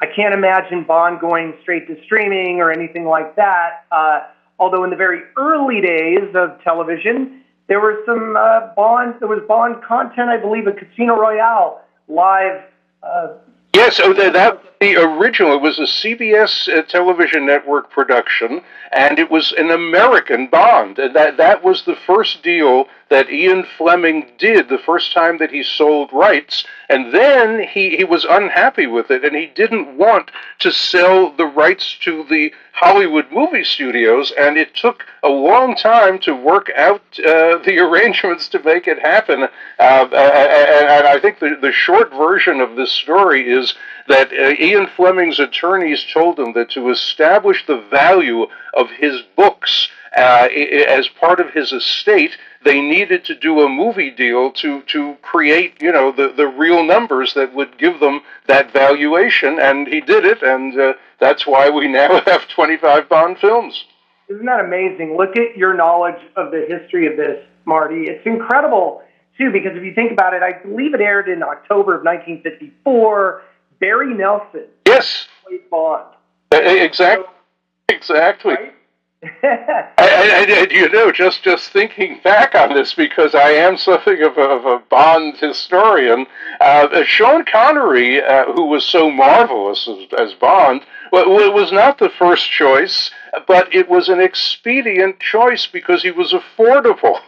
I 0.00 0.06
can't 0.06 0.32
imagine 0.32 0.84
Bond 0.84 1.20
going 1.20 1.54
straight 1.60 1.86
to 1.88 2.02
streaming 2.04 2.60
or 2.60 2.70
anything 2.70 3.04
like 3.04 3.36
that. 3.36 3.84
Uh, 3.90 4.20
although 4.58 4.84
in 4.84 4.90
the 4.90 4.96
very 4.96 5.22
early 5.36 5.80
days 5.80 6.34
of 6.34 6.62
television, 6.62 7.42
there 7.68 7.80
were 7.80 8.02
some 8.06 8.36
uh, 8.36 8.74
Bond. 8.74 9.16
There 9.18 9.28
was 9.28 9.42
Bond 9.46 9.82
content, 9.82 10.30
I 10.30 10.38
believe, 10.38 10.66
a 10.66 10.72
Casino 10.72 11.16
Royale 11.16 11.82
live. 12.08 12.62
Uh, 13.02 13.34
yes, 13.74 14.00
oh, 14.02 14.14
that, 14.14 14.32
that 14.32 14.62
the 14.80 14.96
original. 14.96 15.54
It 15.54 15.62
was 15.62 15.78
a 15.78 15.82
CBS 15.82 16.68
uh, 16.68 16.82
television 16.82 17.44
network 17.44 17.90
production, 17.90 18.62
and 18.92 19.18
it 19.18 19.30
was 19.30 19.52
an 19.52 19.70
American 19.70 20.46
Bond. 20.46 20.96
That 20.96 21.36
that 21.36 21.62
was 21.62 21.84
the 21.84 21.96
first 22.06 22.42
deal 22.42 22.86
that 23.10 23.30
Ian 23.30 23.64
Fleming 23.76 24.26
did 24.38 24.68
the 24.68 24.78
first 24.78 25.12
time 25.12 25.38
that 25.38 25.50
he 25.50 25.62
sold 25.62 26.12
rights, 26.12 26.64
and 26.88 27.12
then 27.12 27.60
he, 27.60 27.96
he 27.96 28.04
was 28.04 28.26
unhappy 28.28 28.86
with 28.86 29.10
it, 29.10 29.24
and 29.24 29.34
he 29.34 29.46
didn't 29.46 29.96
want 29.96 30.30
to 30.58 30.70
sell 30.70 31.32
the 31.32 31.46
rights 31.46 31.96
to 32.02 32.24
the 32.28 32.52
Hollywood 32.72 33.26
movie 33.32 33.64
studios, 33.64 34.32
and 34.38 34.56
it 34.56 34.74
took 34.74 35.04
a 35.22 35.28
long 35.28 35.74
time 35.74 36.18
to 36.20 36.34
work 36.34 36.70
out 36.76 37.02
uh, 37.18 37.58
the 37.64 37.78
arrangements 37.80 38.48
to 38.50 38.62
make 38.62 38.86
it 38.86 39.00
happen. 39.00 39.42
Uh, 39.42 39.48
and, 39.78 40.12
and, 40.12 41.06
I 41.06 41.18
think 41.18 41.40
the, 41.40 41.58
the 41.60 41.72
short 41.72 42.10
version 42.10 42.60
of 42.60 42.76
this 42.76 42.92
story 42.92 43.50
is 43.50 43.74
that 44.06 44.32
uh, 44.32 44.54
Ian 44.62 44.86
Fleming's 44.96 45.40
attorneys 45.40 46.06
told 46.12 46.38
him 46.38 46.52
that 46.52 46.70
to 46.70 46.90
establish 46.90 47.66
the 47.66 47.80
value 47.90 48.46
of 48.74 48.90
his 48.90 49.22
books 49.34 49.88
uh, 50.16 50.48
as 50.88 51.08
part 51.08 51.40
of 51.40 51.50
his 51.50 51.72
estate, 51.72 52.36
they 52.68 52.82
needed 52.82 53.24
to 53.24 53.34
do 53.34 53.62
a 53.62 53.68
movie 53.68 54.10
deal 54.10 54.52
to 54.52 54.82
to 54.82 55.16
create 55.22 55.80
you 55.80 55.90
know 55.90 56.12
the 56.12 56.28
the 56.36 56.46
real 56.46 56.84
numbers 56.84 57.32
that 57.32 57.54
would 57.54 57.78
give 57.78 57.98
them 57.98 58.20
that 58.46 58.70
valuation, 58.72 59.58
and 59.58 59.88
he 59.88 60.02
did 60.02 60.26
it, 60.26 60.42
and 60.42 60.78
uh, 60.78 60.92
that's 61.18 61.46
why 61.46 61.70
we 61.70 61.88
now 61.88 62.20
have 62.26 62.46
25 62.48 63.08
Bond 63.08 63.38
films. 63.38 63.84
Isn't 64.28 64.44
that 64.44 64.60
amazing? 64.60 65.16
Look 65.16 65.38
at 65.38 65.56
your 65.56 65.74
knowledge 65.74 66.20
of 66.36 66.50
the 66.50 66.66
history 66.68 67.06
of 67.06 67.16
this, 67.16 67.42
Marty. 67.64 68.02
It's 68.04 68.26
incredible 68.26 69.02
too, 69.38 69.50
because 69.50 69.72
if 69.74 69.82
you 69.82 69.94
think 69.94 70.12
about 70.12 70.34
it, 70.34 70.42
I 70.42 70.62
believe 70.62 70.92
it 70.92 71.00
aired 71.00 71.28
in 71.28 71.42
October 71.42 71.94
of 71.94 72.04
1954. 72.04 73.42
Barry 73.80 74.12
Nelson. 74.12 74.66
Yes. 74.86 75.28
Played 75.46 75.70
Bond. 75.70 76.04
Exactly. 76.52 77.24
So, 77.24 77.94
exactly. 77.96 78.54
Right? 78.54 78.74
and, 79.42 80.50
and, 80.50 80.70
you 80.70 80.88
know, 80.90 81.10
just 81.10 81.42
just 81.42 81.70
thinking 81.70 82.20
back 82.22 82.54
on 82.54 82.72
this, 82.72 82.94
because 82.94 83.34
I 83.34 83.50
am 83.50 83.76
something 83.76 84.22
of 84.22 84.38
a, 84.38 84.42
of 84.42 84.64
a 84.64 84.78
Bond 84.78 85.36
historian, 85.36 86.26
uh, 86.60 87.02
Sean 87.04 87.44
Connery, 87.44 88.22
uh, 88.22 88.52
who 88.52 88.66
was 88.66 88.84
so 88.84 89.10
marvelous 89.10 89.88
as, 89.88 90.06
as 90.16 90.34
Bond, 90.34 90.82
well, 91.10 91.52
was 91.52 91.72
not 91.72 91.98
the 91.98 92.10
first 92.10 92.48
choice, 92.48 93.10
but 93.48 93.74
it 93.74 93.88
was 93.88 94.08
an 94.08 94.20
expedient 94.20 95.18
choice 95.18 95.66
because 95.66 96.04
he 96.04 96.12
was 96.12 96.32
affordable. 96.32 97.18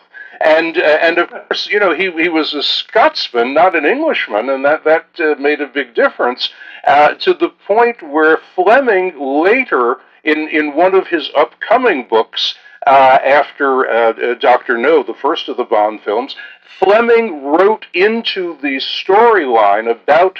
And 0.40 0.78
uh, 0.78 0.98
and 1.02 1.18
of 1.18 1.28
course, 1.30 1.66
you 1.66 1.80
know, 1.80 1.92
he 1.92 2.12
he 2.12 2.28
was 2.28 2.54
a 2.54 2.62
Scotsman, 2.62 3.52
not 3.52 3.74
an 3.74 3.84
Englishman, 3.84 4.48
and 4.48 4.64
that 4.64 4.84
that 4.84 5.06
uh, 5.18 5.34
made 5.40 5.60
a 5.60 5.66
big 5.66 5.94
difference. 5.96 6.50
Uh, 6.86 7.14
to 7.14 7.34
the 7.34 7.50
point 7.66 8.00
where 8.02 8.38
Fleming 8.54 9.18
later 9.18 9.98
in, 10.24 10.48
in 10.48 10.74
one 10.74 10.94
of 10.94 11.08
his 11.08 11.30
upcoming 11.36 12.06
books, 12.08 12.54
uh, 12.86 13.18
after 13.22 13.88
uh, 13.88 14.12
uh 14.12 14.34
Dr. 14.34 14.78
No, 14.78 15.02
the 15.02 15.14
first 15.14 15.48
of 15.48 15.56
the 15.56 15.64
Bond 15.64 16.00
films, 16.02 16.34
Fleming 16.78 17.44
wrote 17.44 17.86
into 17.92 18.56
the 18.62 18.76
storyline 18.78 19.90
about 19.90 20.38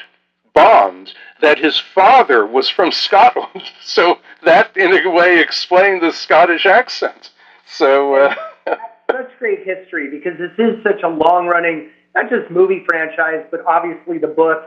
Bond 0.55 1.13
that 1.41 1.59
his 1.59 1.79
father 1.79 2.47
was 2.47 2.69
from 2.69 2.93
Scotland. 3.07 3.65
So 3.83 4.19
that, 4.43 4.77
in 4.77 4.93
a 4.93 5.11
way, 5.11 5.41
explained 5.41 6.03
the 6.03 6.13
Scottish 6.13 6.67
accent. 6.67 7.31
So. 7.67 8.15
Uh, 8.15 8.35
such 9.11 9.39
great 9.39 9.65
history 9.65 10.09
because 10.11 10.39
this 10.39 10.53
is 10.59 10.83
such 10.83 11.03
a 11.03 11.09
long 11.09 11.47
running, 11.47 11.91
not 12.15 12.31
just 12.31 12.51
movie 12.51 12.85
franchise, 12.89 13.45
but 13.51 13.61
obviously 13.67 14.19
the 14.19 14.29
books. 14.29 14.67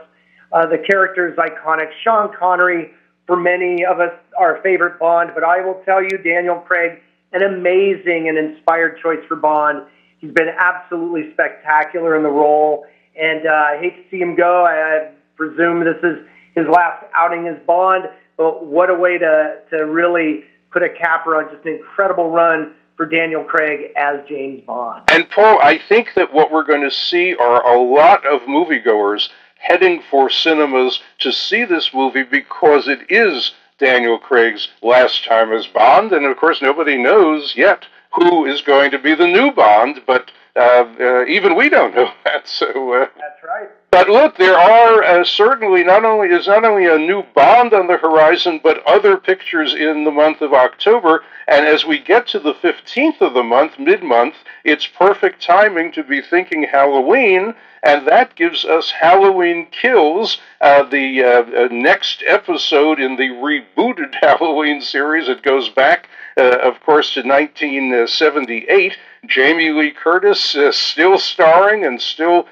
Uh, 0.52 0.66
the 0.66 0.78
character 0.78 1.28
is 1.28 1.36
iconic. 1.36 1.90
Sean 2.04 2.30
Connery 2.38 2.92
for 3.26 3.36
many 3.36 3.84
of 3.84 4.00
us, 4.00 4.12
our 4.38 4.60
favorite 4.62 4.98
Bond. 4.98 5.30
But 5.34 5.44
I 5.44 5.60
will 5.64 5.80
tell 5.84 6.02
you, 6.02 6.18
Daniel 6.18 6.56
Craig, 6.56 7.00
an 7.32 7.42
amazing 7.42 8.28
and 8.28 8.38
inspired 8.38 8.98
choice 9.02 9.24
for 9.28 9.36
Bond. 9.36 9.82
He's 10.18 10.32
been 10.32 10.48
absolutely 10.56 11.32
spectacular 11.32 12.16
in 12.16 12.22
the 12.22 12.30
role, 12.30 12.86
and 13.20 13.46
uh, 13.46 13.50
I 13.50 13.78
hate 13.80 13.96
to 13.96 14.10
see 14.10 14.20
him 14.20 14.36
go. 14.36 14.64
I, 14.64 14.72
I 14.72 15.10
presume 15.36 15.84
this 15.84 16.02
is 16.02 16.26
his 16.54 16.66
last 16.66 17.04
outing 17.14 17.46
as 17.48 17.58
Bond, 17.66 18.04
but 18.36 18.64
what 18.66 18.90
a 18.90 18.94
way 18.94 19.18
to 19.18 19.58
to 19.70 19.76
really 19.84 20.44
put 20.70 20.82
a 20.82 20.88
capper 20.88 21.36
on 21.36 21.52
just 21.52 21.64
an 21.66 21.74
incredible 21.74 22.30
run 22.30 22.74
for 22.96 23.06
Daniel 23.06 23.42
Craig 23.44 23.92
as 23.96 24.20
James 24.28 24.62
Bond. 24.66 25.04
And 25.08 25.28
Paul, 25.28 25.58
I 25.60 25.78
think 25.88 26.14
that 26.14 26.32
what 26.32 26.52
we're 26.52 26.64
going 26.64 26.82
to 26.82 26.90
see 26.90 27.34
are 27.34 27.66
a 27.66 27.80
lot 27.80 28.24
of 28.26 28.42
moviegoers 28.42 29.30
heading 29.64 30.02
for 30.10 30.28
cinemas 30.28 31.00
to 31.18 31.32
see 31.32 31.64
this 31.64 31.92
movie 31.94 32.22
because 32.22 32.86
it 32.86 33.00
is 33.10 33.52
Daniel 33.78 34.18
Craig's 34.18 34.68
last 34.82 35.24
time 35.24 35.52
as 35.52 35.66
Bond, 35.66 36.12
and 36.12 36.26
of 36.26 36.36
course 36.36 36.60
nobody 36.60 36.96
knows 36.96 37.54
yet 37.56 37.86
who 38.12 38.44
is 38.44 38.60
going 38.60 38.90
to 38.90 38.98
be 38.98 39.14
the 39.14 39.26
new 39.26 39.50
Bond, 39.50 40.02
but 40.06 40.30
uh, 40.56 40.84
uh, 41.00 41.24
even 41.26 41.56
we 41.56 41.68
don't 41.68 41.94
know 41.94 42.10
that. 42.24 42.46
So 42.46 42.92
uh, 42.92 43.06
that's 43.18 43.42
right. 43.42 43.68
But 43.90 44.08
look, 44.08 44.36
there 44.36 44.58
are 44.58 45.02
uh, 45.02 45.24
certainly 45.24 45.84
not 45.84 46.04
only 46.04 46.28
is 46.28 46.46
not 46.46 46.64
only 46.64 46.86
a 46.86 46.98
new 46.98 47.24
Bond 47.34 47.72
on 47.72 47.86
the 47.86 47.96
horizon, 47.96 48.60
but 48.62 48.84
other 48.86 49.16
pictures 49.16 49.74
in 49.74 50.04
the 50.04 50.10
month 50.10 50.40
of 50.40 50.52
October. 50.52 51.22
And 51.46 51.66
as 51.66 51.84
we 51.84 51.98
get 51.98 52.26
to 52.28 52.38
the 52.38 52.54
fifteenth 52.54 53.20
of 53.20 53.34
the 53.34 53.42
month, 53.42 53.78
mid-month, 53.78 54.34
it's 54.64 54.86
perfect 54.86 55.42
timing 55.42 55.92
to 55.92 56.04
be 56.04 56.20
thinking 56.20 56.64
Halloween 56.64 57.54
and 57.84 58.08
that 58.08 58.34
gives 58.34 58.64
us 58.64 58.90
Halloween 58.90 59.66
Kills, 59.70 60.38
uh, 60.60 60.84
the 60.84 61.22
uh, 61.22 61.28
uh, 61.28 61.68
next 61.70 62.22
episode 62.26 62.98
in 62.98 63.16
the 63.16 63.28
rebooted 63.28 64.14
Halloween 64.20 64.80
series. 64.80 65.28
It 65.28 65.42
goes 65.42 65.68
back, 65.68 66.08
uh, 66.38 66.58
of 66.62 66.80
course, 66.80 67.12
to 67.14 67.20
1978. 67.20 68.96
Jamie 69.26 69.70
Lee 69.70 69.90
Curtis 69.90 70.56
uh, 70.56 70.72
still 70.72 71.18
starring 71.18 71.84
and 71.84 72.00
still 72.00 72.48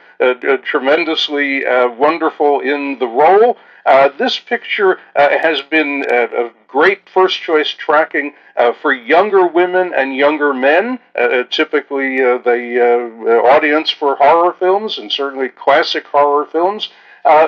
tremendously 0.63 1.65
wonderful 1.67 2.61
in 2.61 2.99
the 3.01 3.09
role. 3.09 3.57
Uh, 3.85 4.09
this 4.17 4.39
picture 4.39 4.99
uh, 5.17 5.29
has 5.41 5.61
been 5.63 6.05
uh, 6.11 6.51
great 6.73 7.09
first 7.13 7.41
choice 7.41 7.69
tracking 7.69 8.33
uh, 8.57 8.73
for 8.81 8.93
younger 8.93 9.47
women 9.47 9.93
and 9.95 10.17
younger 10.17 10.55
men, 10.55 10.99
uh, 11.15 11.43
typically 11.51 12.17
the 12.17 13.43
audience 13.45 13.91
for 13.91 14.17
horror 14.17 14.55
films 14.59 14.99
and 14.99 15.13
certainly 15.13 15.49
classic 15.49 16.07
horror 16.07 16.47
films. 16.47 16.89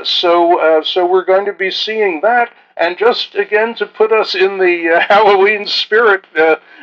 so, 0.05 0.83
so 0.85 1.07
we're 1.07 1.25
going 1.25 1.47
to 1.47 1.53
be 1.53 1.71
seeing 1.71 2.21
that. 2.21 2.53
And 2.77 2.99
just 2.99 3.37
again 3.37 3.75
to 3.77 3.87
put 3.87 4.13
us 4.13 4.35
in 4.35 4.59
the 4.59 5.05
Halloween 5.09 5.67
spirit, 5.67 6.25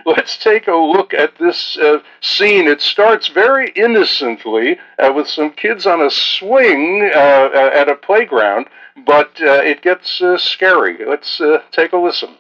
let's 0.05 0.37
take 0.37 0.67
a 0.67 0.75
look 0.75 1.13
at 1.13 1.37
this 1.37 1.77
uh, 1.77 1.99
scene. 2.21 2.67
It 2.67 2.81
starts 2.81 3.27
very 3.27 3.71
innocently 3.71 4.79
uh, 4.99 5.11
with 5.13 5.27
some 5.27 5.51
kids 5.51 5.85
on 5.85 6.01
a 6.01 6.09
swing 6.09 7.09
uh, 7.13 7.49
at 7.53 7.89
a 7.89 7.95
playground, 7.95 8.67
but 9.05 9.39
uh, 9.41 9.61
it 9.63 9.81
gets 9.81 10.21
uh, 10.21 10.37
scary. 10.37 10.97
Let's 11.05 11.39
uh, 11.41 11.61
take 11.71 11.93
a 11.93 11.97
listen. 11.97 12.37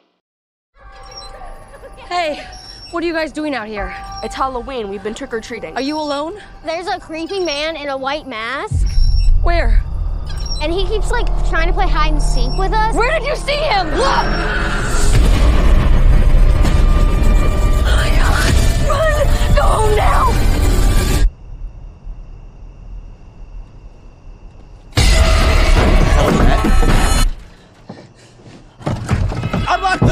Hey, 2.07 2.45
what 2.91 3.03
are 3.03 3.07
you 3.07 3.13
guys 3.13 3.31
doing 3.31 3.55
out 3.55 3.67
here? 3.67 3.95
It's 4.23 4.35
Halloween. 4.35 4.89
We've 4.89 5.03
been 5.03 5.13
trick 5.13 5.33
or 5.33 5.39
treating. 5.39 5.75
Are 5.75 5.81
you 5.81 5.97
alone? 5.97 6.41
There's 6.65 6.87
a 6.87 6.99
creepy 6.99 7.39
man 7.39 7.75
in 7.75 7.87
a 7.87 7.97
white 7.97 8.27
mask. 8.27 8.85
Where? 9.43 9.81
And 10.61 10.71
he 10.71 10.85
keeps 10.87 11.09
like 11.09 11.25
trying 11.49 11.67
to 11.67 11.73
play 11.73 11.87
hide 11.87 12.11
and 12.11 12.21
seek 12.21 12.51
with 12.57 12.73
us. 12.73 12.95
Where 12.95 13.17
did 13.17 13.27
you 13.27 13.35
see 13.35 13.53
him? 13.53 13.87
Look! 13.87 14.25
Oh 17.83 17.95
my 17.95 18.09
god. 18.19 18.53
Run! 18.89 19.55
Go 19.55 19.61
home 19.63 19.95
now! 19.95 20.50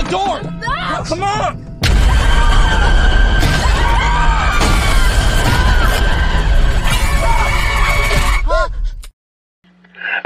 door! 0.09 0.41
No! 0.41 1.03
Come 1.05 1.23
on! 1.23 1.69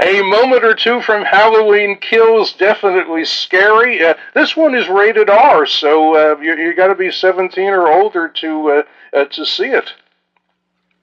A 0.00 0.22
moment 0.22 0.64
or 0.64 0.74
two 0.74 1.00
from 1.00 1.24
Halloween 1.24 1.98
Kills, 1.98 2.52
definitely 2.52 3.24
scary. 3.24 4.04
Uh, 4.04 4.14
this 4.34 4.56
one 4.56 4.74
is 4.74 4.88
rated 4.88 5.30
R, 5.30 5.66
so 5.66 6.14
uh, 6.14 6.40
you, 6.40 6.54
you 6.56 6.74
got 6.74 6.88
to 6.88 6.94
be 6.94 7.10
17 7.10 7.64
or 7.68 7.88
older 7.88 8.28
to 8.28 8.70
uh, 8.70 8.82
uh, 9.12 9.24
to 9.26 9.46
see 9.46 9.66
it. 9.66 9.92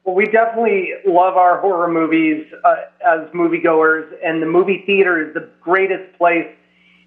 Well, 0.04 0.16
we 0.16 0.26
definitely 0.26 0.94
love 1.06 1.38
our 1.38 1.60
horror 1.60 1.92
movies 1.92 2.46
uh, 2.64 2.76
as 3.06 3.30
moviegoers, 3.34 4.12
and 4.24 4.42
the 4.42 4.48
movie 4.48 4.84
theater 4.86 5.28
is 5.28 5.34
the 5.34 5.50
greatest 5.62 6.18
place 6.18 6.48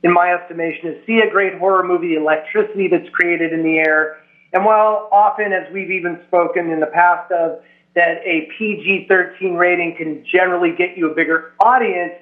in 0.04 0.12
my 0.12 0.32
estimation, 0.32 0.92
to 0.92 1.04
see 1.06 1.18
a 1.18 1.30
great 1.30 1.58
horror 1.58 1.82
movie. 1.82 2.14
The 2.14 2.20
electricity 2.20 2.88
that's 2.88 3.08
created 3.08 3.52
in 3.52 3.64
the 3.64 3.78
air, 3.78 4.18
and 4.52 4.64
while 4.64 5.08
often, 5.10 5.52
as 5.52 5.72
we've 5.72 5.90
even 5.90 6.20
spoken 6.28 6.70
in 6.70 6.78
the 6.78 6.86
past 6.86 7.32
of 7.32 7.60
that 7.96 8.18
a 8.24 8.48
PG-13 8.58 9.56
rating 9.56 9.96
can 9.96 10.24
generally 10.30 10.74
get 10.76 10.96
you 10.96 11.10
a 11.10 11.14
bigger 11.14 11.54
audience, 11.60 12.14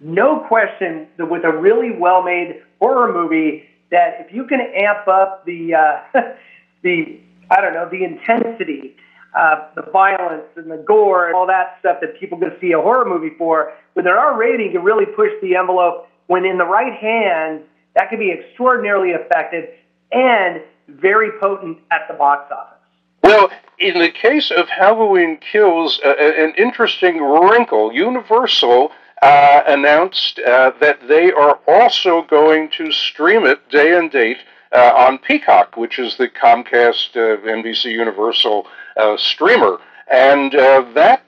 no 0.00 0.44
question 0.48 1.08
that 1.16 1.30
with 1.30 1.44
a 1.44 1.50
really 1.50 1.90
well-made 1.96 2.62
horror 2.80 3.12
movie, 3.12 3.64
that 3.90 4.26
if 4.26 4.34
you 4.34 4.46
can 4.46 4.60
amp 4.60 5.08
up 5.08 5.44
the 5.46 5.74
uh, 5.74 6.20
the 6.82 7.18
I 7.50 7.60
don't 7.60 7.74
know 7.74 7.88
the 7.90 8.04
intensity, 8.04 8.96
uh, 9.34 9.68
the 9.74 9.82
violence 9.90 10.46
and 10.56 10.70
the 10.70 10.76
gore 10.76 11.26
and 11.26 11.34
all 11.34 11.46
that 11.46 11.76
stuff 11.80 11.98
that 12.00 12.18
people 12.20 12.38
go 12.38 12.50
see 12.60 12.72
a 12.72 12.80
horror 12.80 13.04
movie 13.04 13.34
for, 13.36 13.72
with 13.94 14.06
an 14.06 14.12
R 14.12 14.36
rating 14.38 14.72
can 14.72 14.82
really 14.82 15.06
push 15.06 15.30
the 15.42 15.56
envelope. 15.56 16.08
When 16.26 16.44
in 16.44 16.58
the 16.58 16.64
right 16.64 16.92
hands, 16.92 17.62
that 17.94 18.08
can 18.10 18.18
be 18.18 18.32
extraordinarily 18.32 19.10
effective 19.10 19.68
and 20.12 20.62
very 20.88 21.30
potent 21.40 21.78
at 21.90 22.02
the 22.08 22.14
box 22.14 22.50
office. 22.52 22.78
Well, 23.22 23.50
in 23.78 23.98
the 23.98 24.10
case 24.10 24.50
of 24.50 24.68
Halloween 24.68 25.38
Kills, 25.38 26.00
uh, 26.04 26.14
an 26.18 26.52
interesting 26.58 27.20
wrinkle. 27.20 27.92
Universal 27.92 28.92
uh, 29.22 29.62
announced 29.66 30.38
uh, 30.40 30.72
that 30.80 31.08
they 31.08 31.32
are 31.32 31.58
also 31.66 32.22
going 32.22 32.68
to 32.76 32.92
stream 32.92 33.46
it 33.46 33.70
day 33.70 33.96
and 33.96 34.10
date 34.10 34.38
uh, 34.72 34.92
on 34.94 35.18
Peacock, 35.18 35.76
which 35.76 35.98
is 35.98 36.16
the 36.16 36.28
Comcast 36.28 37.16
uh, 37.16 37.40
NBC 37.40 37.92
Universal 37.92 38.66
uh, 38.96 39.16
streamer. 39.16 39.78
And 40.10 40.52
that 40.52 41.24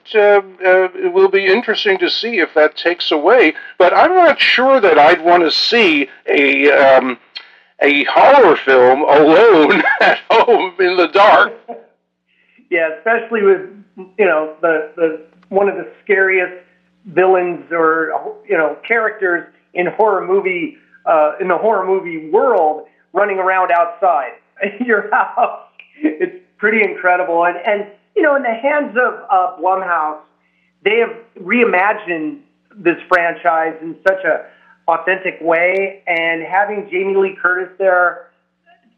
will 1.13 1.29
be 1.29 1.45
interesting 1.45 1.97
to 1.99 2.09
see 2.09 2.39
if 2.39 2.53
that 2.53 2.77
takes 2.77 3.11
away. 3.11 3.53
But 3.77 3.93
I'm 3.93 4.13
not 4.13 4.39
sure 4.39 4.79
that 4.79 4.99
I'd 4.99 5.23
want 5.23 5.43
to 5.43 5.51
see 5.51 6.09
a. 6.27 6.69
Um, 6.71 7.19
a 7.81 8.05
horror 8.05 8.55
film 8.55 9.01
alone 9.03 9.83
at 10.01 10.19
home 10.31 10.73
in 10.79 10.97
the 10.97 11.07
dark. 11.07 11.53
Yeah, 12.69 12.89
especially 12.97 13.43
with 13.43 13.61
you 14.17 14.25
know 14.25 14.55
the 14.61 14.91
the 14.95 15.25
one 15.49 15.69
of 15.69 15.75
the 15.75 15.91
scariest 16.03 16.63
villains 17.05 17.71
or 17.71 18.37
you 18.47 18.57
know 18.57 18.77
characters 18.87 19.47
in 19.73 19.87
horror 19.87 20.25
movie 20.25 20.77
uh, 21.05 21.33
in 21.39 21.47
the 21.47 21.57
horror 21.57 21.85
movie 21.85 22.29
world 22.29 22.87
running 23.13 23.37
around 23.37 23.71
outside 23.71 24.33
your 24.85 25.09
house. 25.11 25.63
It's 25.99 26.43
pretty 26.57 26.83
incredible, 26.83 27.45
and 27.45 27.57
and 27.57 27.87
you 28.17 28.23
know 28.23 28.35
in 28.35 28.41
the 28.41 28.53
hands 28.53 28.97
of 28.97 29.13
uh, 29.29 29.61
Blumhouse, 29.61 30.21
they 30.83 30.97
have 30.97 31.15
reimagined 31.39 32.41
this 32.75 32.97
franchise 33.07 33.75
in 33.81 33.95
such 34.05 34.23
a 34.25 34.47
authentic 34.87 35.37
way, 35.39 36.01
and 36.07 36.41
having 36.41 36.89
Jamie 36.89 37.15
Lee 37.15 37.37
Curtis 37.39 37.73
there, 37.77 38.31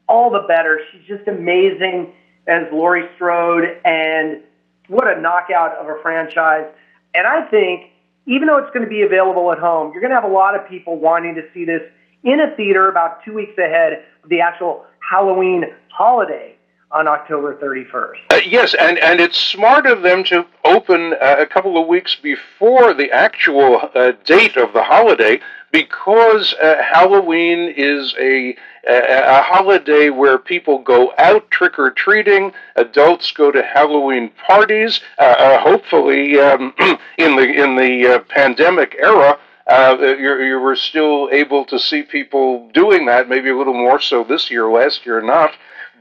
all 0.08 0.30
the 0.30 0.46
better. 0.48 0.80
She's 0.92 1.06
just 1.06 1.28
amazing 1.28 2.14
as 2.48 2.64
Laurie 2.72 3.10
Strode, 3.16 3.78
and 3.84 4.42
what 4.88 5.08
a 5.08 5.20
knockout 5.20 5.74
of 5.78 5.88
a 5.88 6.02
franchise. 6.02 6.66
And 7.14 7.28
I 7.28 7.46
think, 7.50 7.92
even 8.26 8.48
though 8.48 8.58
it's 8.58 8.74
going 8.74 8.86
to 8.86 8.90
be 8.90 9.02
available 9.02 9.52
at 9.52 9.60
home, 9.60 9.92
you're 9.92 10.02
going 10.02 10.12
to 10.12 10.20
have 10.22 10.30
a 10.30 10.34
lot 10.34 10.56
of 10.56 10.68
people 10.70 10.98
wanting 10.98 11.36
to 11.36 11.42
see 11.54 11.66
this 11.66 11.82
in 12.24 12.40
a 12.40 12.56
theater 12.56 12.90
about 12.90 13.26
two 13.26 13.34
weeks 13.34 13.58
ahead 13.58 14.06
of 14.24 14.30
the 14.30 14.40
actual 14.40 14.86
Halloween 15.00 15.66
holiday 15.90 16.56
on 16.92 17.08
October 17.08 17.56
31st. 17.56 18.18
Uh, 18.32 18.40
yes, 18.48 18.74
and, 18.74 18.98
and 18.98 19.20
it's 19.20 19.40
smart 19.40 19.86
of 19.86 20.02
them 20.02 20.24
to 20.24 20.46
open 20.66 21.14
uh, 21.22 21.36
a 21.38 21.46
couple 21.46 21.80
of 21.80 21.88
weeks 21.88 22.16
before 22.16 22.94
the 22.94 23.12
actual 23.12 23.90
uh, 23.94 24.12
date 24.26 24.58
of 24.58 24.74
the 24.74 24.84
holiday 24.84 25.40
because 25.72 26.56
uh, 26.56 26.82
Halloween 26.82 27.72
is 27.78 28.16
a, 28.20 28.56
a, 28.88 29.40
a 29.40 29.42
holiday 29.44 30.10
where 30.10 30.40
people 30.40 30.80
go 30.80 31.14
out 31.20 31.52
trick 31.52 31.78
or 31.78 31.92
treating, 31.92 32.54
adults 32.76 33.32
go 33.32 33.52
to 33.52 33.62
Halloween 33.62 34.32
parties. 34.48 35.00
Uh, 35.20 35.36
uh, 35.38 35.60
hopefully, 35.60 36.40
um, 36.40 36.74
in 37.18 37.36
the 37.36 37.48
in 37.48 37.76
the 37.76 38.24
pandemic 38.30 38.96
era. 39.00 39.38
Uh, 39.68 39.96
you 40.18 40.60
were 40.60 40.76
still 40.76 41.30
able 41.32 41.64
to 41.64 41.78
see 41.78 42.02
people 42.02 42.72
doing 42.74 43.06
that, 43.06 43.30
maybe 43.30 43.52
a 43.52 43.56
little 43.56 43.76
more 43.76 44.02
so 44.02 44.24
this 44.24 44.50
year, 44.50 44.68
last 44.68 45.06
year 45.06 45.22
not. 45.22 45.52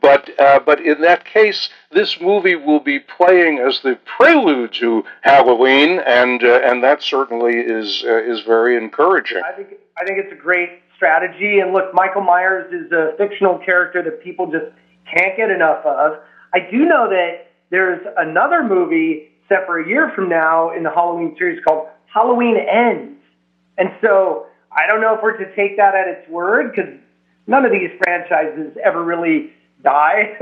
But 0.00 0.38
uh, 0.38 0.60
but 0.60 0.80
in 0.80 1.00
that 1.02 1.24
case, 1.24 1.68
this 1.90 2.20
movie 2.20 2.56
will 2.56 2.80
be 2.80 2.98
playing 2.98 3.58
as 3.58 3.80
the 3.80 3.98
prelude 4.04 4.72
to 4.74 5.04
Halloween, 5.22 6.00
and 6.00 6.42
uh, 6.42 6.60
and 6.64 6.82
that 6.84 7.02
certainly 7.02 7.54
is 7.54 8.04
uh, 8.06 8.22
is 8.22 8.42
very 8.42 8.76
encouraging. 8.76 9.42
I 9.44 9.52
think 9.52 9.74
I 10.00 10.04
think 10.04 10.18
it's 10.18 10.32
a 10.32 10.36
great 10.36 10.80
strategy. 10.96 11.60
And 11.60 11.72
look, 11.72 11.94
Michael 11.94 12.22
Myers 12.22 12.72
is 12.72 12.92
a 12.92 13.16
fictional 13.16 13.58
character 13.58 14.02
that 14.02 14.22
people 14.22 14.50
just 14.50 14.66
can't 15.16 15.36
get 15.36 15.50
enough 15.50 15.84
of. 15.84 16.18
I 16.54 16.60
do 16.70 16.84
know 16.84 17.08
that 17.08 17.50
there's 17.70 18.04
another 18.16 18.62
movie 18.64 19.28
set 19.48 19.66
for 19.66 19.80
a 19.80 19.88
year 19.88 20.12
from 20.14 20.28
now 20.28 20.72
in 20.74 20.82
the 20.82 20.90
Halloween 20.90 21.34
series 21.38 21.62
called 21.64 21.88
Halloween 22.06 22.56
Ends, 22.56 23.20
and 23.76 23.90
so 24.00 24.46
I 24.70 24.86
don't 24.86 25.00
know 25.00 25.14
if 25.14 25.22
we're 25.22 25.36
to 25.38 25.54
take 25.56 25.76
that 25.76 25.94
at 25.94 26.08
its 26.08 26.28
word 26.28 26.72
because 26.74 26.92
none 27.46 27.64
of 27.64 27.72
these 27.72 27.90
franchises 28.02 28.76
ever 28.84 29.02
really 29.02 29.52
die. 29.82 30.36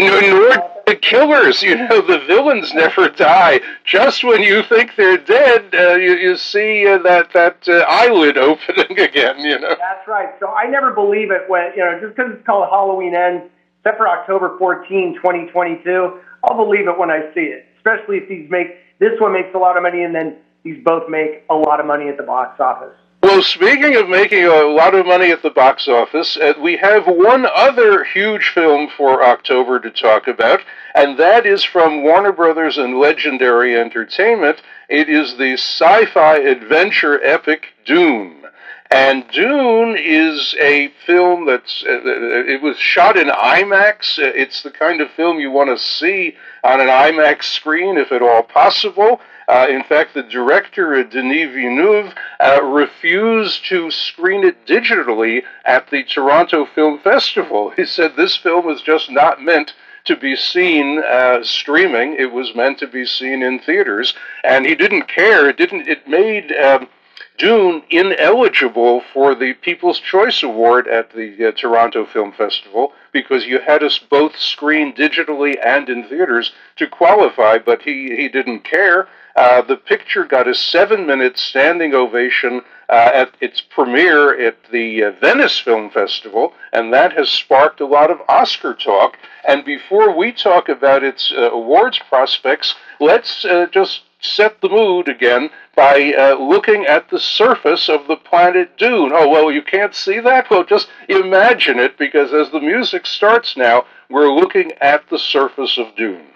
Nor 0.00 0.80
the 0.86 0.96
killers, 0.96 1.62
you 1.62 1.76
know, 1.76 2.00
the 2.00 2.20
villains 2.26 2.72
never 2.72 3.08
die. 3.08 3.60
Just 3.84 4.24
when 4.24 4.42
you 4.42 4.62
think 4.62 4.96
they're 4.96 5.18
dead, 5.18 5.74
uh, 5.74 5.94
you, 5.94 6.14
you 6.14 6.36
see 6.36 6.86
uh, 6.86 6.98
that 6.98 7.32
that 7.32 7.68
uh, 7.68 7.84
eyelid 7.88 8.38
opening 8.38 8.98
again. 8.98 9.40
You 9.40 9.58
know. 9.58 9.76
That's 9.78 10.08
right. 10.08 10.30
So 10.40 10.48
I 10.48 10.66
never 10.66 10.92
believe 10.92 11.30
it 11.30 11.42
when 11.48 11.72
you 11.76 11.84
know 11.84 11.98
just 12.00 12.16
because 12.16 12.32
it's 12.34 12.46
called 12.46 12.68
Halloween 12.70 13.14
Ends, 13.14 13.44
except 13.80 13.98
for 13.98 14.08
October 14.08 14.56
14, 14.58 15.16
2022. 15.16 16.20
I'll 16.44 16.56
believe 16.56 16.86
it 16.86 16.98
when 16.98 17.10
I 17.10 17.32
see 17.34 17.40
it, 17.40 17.66
especially 17.76 18.18
if 18.18 18.28
these 18.28 18.48
make 18.50 18.68
this 18.98 19.12
one 19.20 19.32
makes 19.32 19.54
a 19.54 19.58
lot 19.58 19.76
of 19.76 19.82
money 19.82 20.02
and 20.02 20.14
then 20.14 20.36
these 20.64 20.82
both 20.84 21.08
make 21.08 21.44
a 21.50 21.54
lot 21.54 21.80
of 21.80 21.86
money 21.86 22.08
at 22.08 22.16
the 22.16 22.22
box 22.22 22.60
office. 22.60 22.94
Well, 23.20 23.42
speaking 23.42 23.96
of 23.96 24.08
making 24.08 24.44
a 24.44 24.62
lot 24.62 24.94
of 24.94 25.04
money 25.04 25.32
at 25.32 25.42
the 25.42 25.50
box 25.50 25.88
office, 25.88 26.36
uh, 26.36 26.54
we 26.60 26.76
have 26.76 27.08
one 27.08 27.46
other 27.52 28.04
huge 28.04 28.50
film 28.50 28.88
for 28.96 29.24
October 29.24 29.80
to 29.80 29.90
talk 29.90 30.28
about, 30.28 30.60
and 30.94 31.18
that 31.18 31.44
is 31.44 31.64
from 31.64 32.04
Warner 32.04 32.30
Brothers 32.30 32.78
and 32.78 33.00
Legendary 33.00 33.76
Entertainment. 33.76 34.62
It 34.88 35.08
is 35.08 35.36
the 35.36 35.54
sci 35.54 36.06
fi 36.06 36.36
adventure 36.36 37.20
epic 37.24 37.66
Dune. 37.84 38.44
And 38.90 39.28
Dune 39.30 39.96
is 39.98 40.54
a 40.60 40.88
film 41.04 41.44
that's, 41.44 41.84
uh, 41.86 41.94
uh 41.94 42.44
it 42.46 42.62
was 42.62 42.78
shot 42.78 43.18
in 43.18 43.28
IMAX. 43.28 44.18
Uh, 44.18 44.32
it's 44.34 44.62
the 44.62 44.70
kind 44.70 45.00
of 45.00 45.10
film 45.10 45.40
you 45.40 45.50
want 45.50 45.76
to 45.76 45.84
see 45.84 46.36
on 46.62 46.80
an 46.80 46.86
IMAX 46.86 47.44
screen 47.44 47.98
if 47.98 48.12
at 48.12 48.22
all 48.22 48.44
possible. 48.44 49.20
Uh, 49.48 49.66
in 49.68 49.82
fact, 49.82 50.12
the 50.12 50.22
director, 50.22 51.02
Denis 51.02 51.54
Villeneuve, 51.54 52.14
uh, 52.38 52.62
refused 52.62 53.64
to 53.66 53.90
screen 53.90 54.44
it 54.44 54.66
digitally 54.66 55.42
at 55.64 55.88
the 55.90 56.04
Toronto 56.04 56.66
Film 56.66 56.98
Festival. 56.98 57.70
He 57.70 57.86
said 57.86 58.14
this 58.14 58.36
film 58.36 58.66
was 58.66 58.82
just 58.82 59.10
not 59.10 59.42
meant 59.42 59.72
to 60.04 60.16
be 60.16 60.36
seen 60.36 60.98
uh, 60.98 61.42
streaming. 61.42 62.14
It 62.18 62.32
was 62.32 62.54
meant 62.54 62.78
to 62.80 62.86
be 62.86 63.06
seen 63.06 63.42
in 63.42 63.58
theaters, 63.58 64.14
and 64.44 64.66
he 64.66 64.74
didn't 64.74 65.08
care. 65.08 65.48
It 65.48 65.56
didn't. 65.56 65.88
It 65.88 66.06
made. 66.06 66.52
Um, 66.52 66.88
Dune 67.38 67.84
ineligible 67.88 69.00
for 69.12 69.34
the 69.36 69.52
People's 69.54 70.00
Choice 70.00 70.42
Award 70.42 70.88
at 70.88 71.12
the 71.12 71.48
uh, 71.48 71.52
Toronto 71.52 72.04
Film 72.04 72.32
Festival 72.32 72.92
because 73.12 73.46
you 73.46 73.60
had 73.60 73.82
us 73.84 73.96
both 73.98 74.36
screen 74.36 74.92
digitally 74.92 75.54
and 75.64 75.88
in 75.88 76.08
theaters 76.08 76.52
to 76.76 76.88
qualify, 76.88 77.58
but 77.58 77.82
he, 77.82 78.16
he 78.16 78.28
didn't 78.28 78.64
care. 78.64 79.08
Uh, 79.36 79.62
the 79.62 79.76
picture 79.76 80.24
got 80.24 80.48
a 80.48 80.54
seven 80.54 81.06
minute 81.06 81.38
standing 81.38 81.94
ovation 81.94 82.60
uh, 82.88 83.10
at 83.14 83.30
its 83.40 83.60
premiere 83.60 84.36
at 84.44 84.56
the 84.72 85.04
uh, 85.04 85.12
Venice 85.12 85.60
Film 85.60 85.90
Festival, 85.90 86.54
and 86.72 86.92
that 86.92 87.12
has 87.12 87.30
sparked 87.30 87.80
a 87.80 87.86
lot 87.86 88.10
of 88.10 88.18
Oscar 88.28 88.74
talk. 88.74 89.16
And 89.46 89.64
before 89.64 90.16
we 90.16 90.32
talk 90.32 90.68
about 90.68 91.04
its 91.04 91.30
uh, 91.30 91.50
awards 91.52 92.00
prospects, 92.08 92.74
let's 92.98 93.44
uh, 93.44 93.66
just 93.70 94.02
set 94.20 94.60
the 94.60 94.68
mood 94.68 95.08
again 95.08 95.50
by 95.76 96.12
uh, 96.12 96.34
looking 96.34 96.84
at 96.86 97.08
the 97.08 97.20
surface 97.20 97.88
of 97.88 98.08
the 98.08 98.16
planet 98.16 98.76
Dune. 98.76 99.12
Oh, 99.14 99.28
well, 99.28 99.52
you 99.52 99.62
can't 99.62 99.94
see 99.94 100.18
that? 100.20 100.50
Well, 100.50 100.64
just 100.64 100.88
imagine 101.08 101.78
it, 101.78 101.96
because 101.96 102.32
as 102.32 102.50
the 102.50 102.60
music 102.60 103.06
starts 103.06 103.56
now, 103.56 103.86
we're 104.10 104.32
looking 104.32 104.72
at 104.80 105.08
the 105.08 105.18
surface 105.18 105.78
of 105.78 105.94
Dune. 105.94 106.26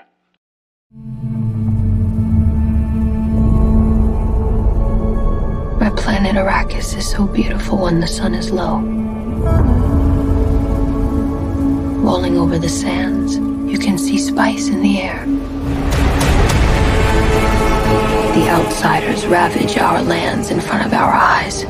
My 5.80 5.90
planet 5.96 6.36
Arrakis 6.36 6.96
is 6.96 7.10
so 7.10 7.26
beautiful 7.26 7.78
when 7.82 7.98
the 7.98 8.06
sun 8.06 8.34
is 8.34 8.52
low. 8.52 8.78
Rolling 12.00 12.36
over 12.36 12.58
the 12.58 12.68
sands, 12.68 13.36
you 13.70 13.78
can 13.78 13.98
see 13.98 14.18
spice 14.18 14.68
in 14.68 14.82
the 14.82 15.00
air. 15.00 15.26
Outsiders 18.52 19.26
ravage 19.26 19.78
our 19.78 20.02
lands 20.02 20.50
in 20.50 20.60
front 20.60 20.84
of 20.84 20.92
our 20.92 21.10
eyes. 21.10 21.62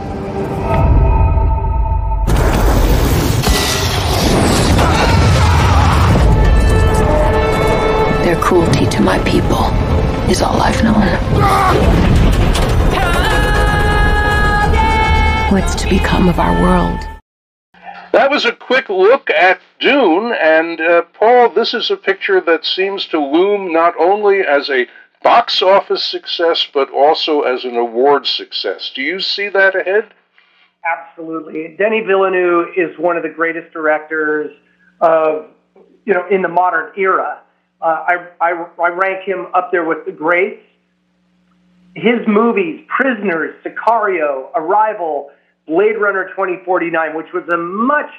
Their 8.25 8.37
cruelty 8.37 8.87
to 8.87 9.01
my 9.01 9.21
people 9.21 9.67
is 10.29 10.43
all 10.43 10.61
I've 10.61 10.83
known. 10.83 11.07
What's 15.53 15.77
to 15.77 15.89
become 15.89 16.29
of 16.29 16.41
our 16.41 16.61
world? 16.63 16.99
That 18.11 18.31
was 18.31 18.45
a 18.45 18.53
quick 18.53 18.89
look 18.89 19.31
at 19.31 19.61
Dune, 19.79 20.33
and 20.33 20.81
uh, 20.81 21.03
Paul, 21.15 21.51
this 21.51 21.75
is 21.75 21.91
a 21.91 21.97
picture 21.97 22.41
that 22.41 22.65
seems 22.65 23.07
to 23.07 23.19
loom 23.19 23.73
not 23.73 23.95
only 23.99 24.41
as 24.41 24.69
a 24.69 24.87
box 25.23 25.63
office 25.63 26.05
success, 26.05 26.67
but 26.73 26.91
also 26.91 27.43
as 27.43 27.65
an 27.65 27.77
award 27.77 28.27
success. 28.27 28.91
Do 28.95 29.03
you 29.03 29.21
see 29.21 29.49
that 29.49 29.75
ahead? 29.75 30.13
Absolutely. 30.85 31.77
Denis 31.79 32.05
Villeneuve 32.07 32.69
is 32.77 32.99
one 32.99 33.17
of 33.17 33.23
the 33.23 33.29
greatest 33.29 33.73
directors 33.73 34.51
of, 35.01 35.47
you 36.05 36.15
know, 36.15 36.27
in 36.31 36.43
the 36.43 36.49
modern 36.49 36.93
era. 36.99 37.41
Uh, 37.81 37.85
I, 37.85 38.15
I, 38.41 38.67
I 38.81 38.89
rank 38.89 39.27
him 39.27 39.47
up 39.55 39.71
there 39.73 39.85
with 39.85 40.05
the 40.07 40.13
greats. 40.13 40.63
His 41.95 42.27
movies, 42.27 42.85
Prisoners, 42.89 43.55
Sicario, 43.65 44.51
Arrival, 44.55 45.31
Blade 45.67 45.97
Runner 46.01 46.29
2049, 46.31 47.17
which 47.17 47.33
was 47.35 47.45
a 47.53 47.57
much 47.57 48.11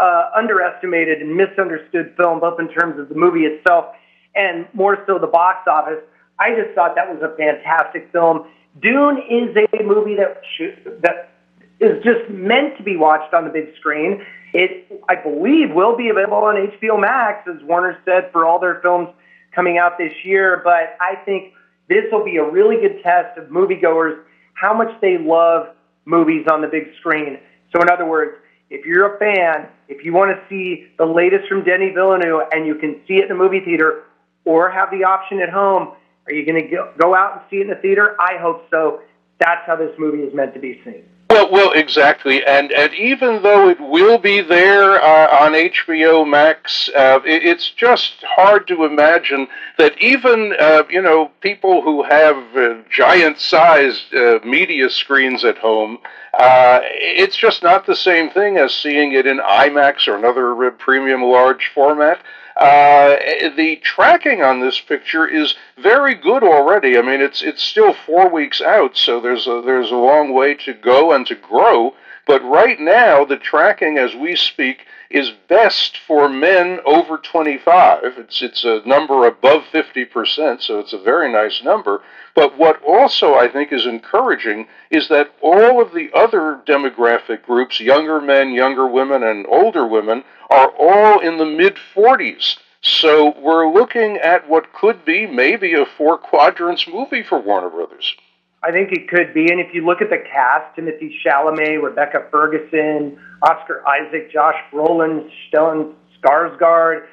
uh, 0.00 0.30
underestimated 0.36 1.20
and 1.20 1.34
misunderstood 1.34 2.14
film, 2.16 2.40
both 2.40 2.60
in 2.60 2.68
terms 2.68 2.98
of 3.00 3.08
the 3.08 3.14
movie 3.14 3.44
itself 3.44 3.86
and 4.34 4.66
more 4.74 5.02
so 5.06 5.18
the 5.18 5.26
box 5.26 5.66
office. 5.66 6.02
I 6.38 6.50
just 6.54 6.74
thought 6.74 6.94
that 6.96 7.08
was 7.08 7.22
a 7.22 7.34
fantastic 7.36 8.10
film. 8.12 8.46
Dune 8.80 9.18
is 9.30 9.56
a 9.56 9.82
movie 9.82 10.16
that 10.16 10.42
should, 10.56 11.00
that 11.02 11.32
is 11.80 12.02
just 12.04 12.28
meant 12.30 12.76
to 12.76 12.82
be 12.82 12.96
watched 12.96 13.32
on 13.32 13.44
the 13.44 13.50
big 13.50 13.74
screen. 13.76 14.24
It, 14.52 15.02
I 15.08 15.16
believe, 15.16 15.72
will 15.72 15.96
be 15.96 16.08
available 16.08 16.38
on 16.38 16.56
HBO 16.56 17.00
Max, 17.00 17.48
as 17.48 17.62
Warner 17.62 17.98
said, 18.04 18.30
for 18.32 18.46
all 18.46 18.58
their 18.58 18.80
films 18.80 19.08
coming 19.54 19.78
out 19.78 19.98
this 19.98 20.12
year. 20.24 20.60
But 20.62 20.96
I 21.00 21.16
think 21.24 21.54
this 21.88 22.04
will 22.12 22.24
be 22.24 22.36
a 22.36 22.44
really 22.44 22.76
good 22.76 23.02
test 23.02 23.38
of 23.38 23.48
moviegoers 23.48 24.22
how 24.54 24.72
much 24.74 24.88
they 25.00 25.18
love 25.18 25.68
movies 26.06 26.46
on 26.50 26.62
the 26.62 26.68
big 26.68 26.94
screen. 26.98 27.38
So, 27.74 27.82
in 27.82 27.90
other 27.90 28.06
words, 28.06 28.36
if 28.70 28.84
you're 28.84 29.16
a 29.16 29.18
fan, 29.18 29.68
if 29.88 30.04
you 30.04 30.12
want 30.12 30.36
to 30.36 30.42
see 30.48 30.88
the 30.98 31.04
latest 31.04 31.48
from 31.48 31.62
Denis 31.64 31.94
Villeneuve 31.94 32.48
and 32.52 32.66
you 32.66 32.74
can 32.74 33.00
see 33.06 33.14
it 33.14 33.24
in 33.24 33.28
the 33.28 33.34
movie 33.34 33.60
theater 33.60 34.04
or 34.44 34.70
have 34.70 34.90
the 34.90 35.04
option 35.04 35.40
at 35.40 35.50
home, 35.50 35.92
are 36.26 36.32
you 36.32 36.44
going 36.44 36.68
to 36.68 36.92
go 36.98 37.14
out 37.14 37.32
and 37.32 37.42
see 37.50 37.56
it 37.56 37.62
in 37.62 37.68
the 37.68 37.76
theater? 37.76 38.16
I 38.20 38.36
hope 38.38 38.66
so. 38.70 39.00
That's 39.38 39.66
how 39.66 39.76
this 39.76 39.92
movie 39.98 40.22
is 40.22 40.34
meant 40.34 40.54
to 40.54 40.60
be 40.60 40.80
seen. 40.84 41.04
Well, 41.28 41.50
well, 41.50 41.72
exactly, 41.72 42.44
and 42.46 42.70
and 42.70 42.94
even 42.94 43.42
though 43.42 43.68
it 43.68 43.80
will 43.80 44.16
be 44.16 44.40
there 44.42 45.02
uh, 45.02 45.44
on 45.44 45.52
HBO 45.52 46.26
Max, 46.26 46.88
uh, 46.96 47.18
it, 47.24 47.42
it's 47.42 47.68
just 47.68 48.22
hard 48.22 48.68
to 48.68 48.84
imagine 48.84 49.48
that 49.76 50.00
even 50.00 50.54
uh, 50.58 50.84
you 50.88 51.02
know 51.02 51.32
people 51.40 51.82
who 51.82 52.04
have 52.04 52.56
uh, 52.56 52.76
giant-sized 52.90 54.14
uh, 54.14 54.38
media 54.44 54.88
screens 54.88 55.44
at 55.44 55.58
home, 55.58 55.98
uh, 56.38 56.80
it's 56.84 57.36
just 57.36 57.60
not 57.60 57.86
the 57.86 57.96
same 57.96 58.30
thing 58.30 58.56
as 58.56 58.72
seeing 58.72 59.12
it 59.12 59.26
in 59.26 59.38
IMAX 59.38 60.06
or 60.06 60.16
another 60.16 60.70
premium 60.70 61.22
large 61.22 61.70
format. 61.74 62.22
The 62.56 63.80
tracking 63.82 64.42
on 64.42 64.60
this 64.60 64.80
picture 64.80 65.26
is 65.26 65.54
very 65.78 66.14
good 66.14 66.42
already. 66.42 66.96
I 66.98 67.02
mean, 67.02 67.20
it's 67.20 67.42
it's 67.42 67.62
still 67.62 67.92
four 67.92 68.30
weeks 68.30 68.60
out, 68.60 68.96
so 68.96 69.20
there's 69.20 69.46
a, 69.46 69.62
there's 69.64 69.90
a 69.90 69.96
long 69.96 70.32
way 70.32 70.54
to 70.54 70.72
go 70.72 71.12
and 71.12 71.26
to 71.26 71.34
grow. 71.34 71.94
But 72.26 72.42
right 72.42 72.80
now, 72.80 73.24
the 73.24 73.36
tracking 73.36 73.98
as 73.98 74.14
we 74.14 74.34
speak 74.34 74.86
is 75.10 75.30
best 75.48 75.96
for 75.96 76.28
men 76.28 76.80
over 76.84 77.18
25. 77.18 78.02
It's 78.18 78.42
it's 78.42 78.64
a 78.64 78.82
number 78.84 79.26
above 79.26 79.62
50%, 79.72 80.60
so 80.62 80.80
it's 80.80 80.92
a 80.92 80.98
very 80.98 81.30
nice 81.30 81.62
number. 81.62 82.02
But 82.34 82.58
what 82.58 82.82
also 82.82 83.34
I 83.34 83.48
think 83.48 83.72
is 83.72 83.86
encouraging 83.86 84.66
is 84.90 85.08
that 85.08 85.32
all 85.40 85.80
of 85.80 85.94
the 85.94 86.10
other 86.14 86.60
demographic 86.66 87.44
groups, 87.44 87.80
younger 87.80 88.20
men, 88.20 88.52
younger 88.52 88.86
women, 88.86 89.22
and 89.22 89.46
older 89.46 89.86
women, 89.86 90.24
are 90.50 90.72
all 90.78 91.20
in 91.20 91.38
the 91.38 91.46
mid 91.46 91.76
40s. 91.94 92.56
So 92.86 93.34
we're 93.40 93.68
looking 93.68 94.18
at 94.18 94.48
what 94.48 94.72
could 94.72 95.04
be 95.04 95.26
maybe 95.26 95.74
a 95.74 95.84
four 95.84 96.16
quadrants 96.18 96.86
movie 96.86 97.24
for 97.24 97.36
Warner 97.40 97.68
Brothers. 97.68 98.14
I 98.62 98.70
think 98.70 98.92
it 98.92 99.08
could 99.08 99.34
be. 99.34 99.50
And 99.50 99.58
if 99.58 99.74
you 99.74 99.84
look 99.84 100.00
at 100.00 100.08
the 100.08 100.18
cast, 100.18 100.76
Timothée 100.76 101.12
Chalamet, 101.24 101.82
Rebecca 101.82 102.28
Ferguson, 102.30 103.18
Oscar 103.42 103.82
Isaac, 103.88 104.30
Josh 104.32 104.54
Brolin, 104.72 105.28
Stellan 105.52 105.94
Skarsgård, 106.22 107.06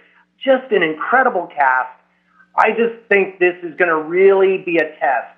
just 0.44 0.72
an 0.72 0.84
incredible 0.84 1.48
cast. 1.48 1.90
I 2.56 2.70
just 2.70 2.94
think 3.10 3.40
this 3.40 3.56
is 3.64 3.76
going 3.76 3.90
to 3.90 3.98
really 3.98 4.60
be 4.60 4.78
a 4.78 4.96
test 5.00 5.36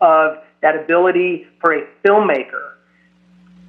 of 0.00 0.38
that 0.62 0.74
ability 0.74 1.46
for 1.60 1.72
a 1.72 1.86
filmmaker 2.04 2.72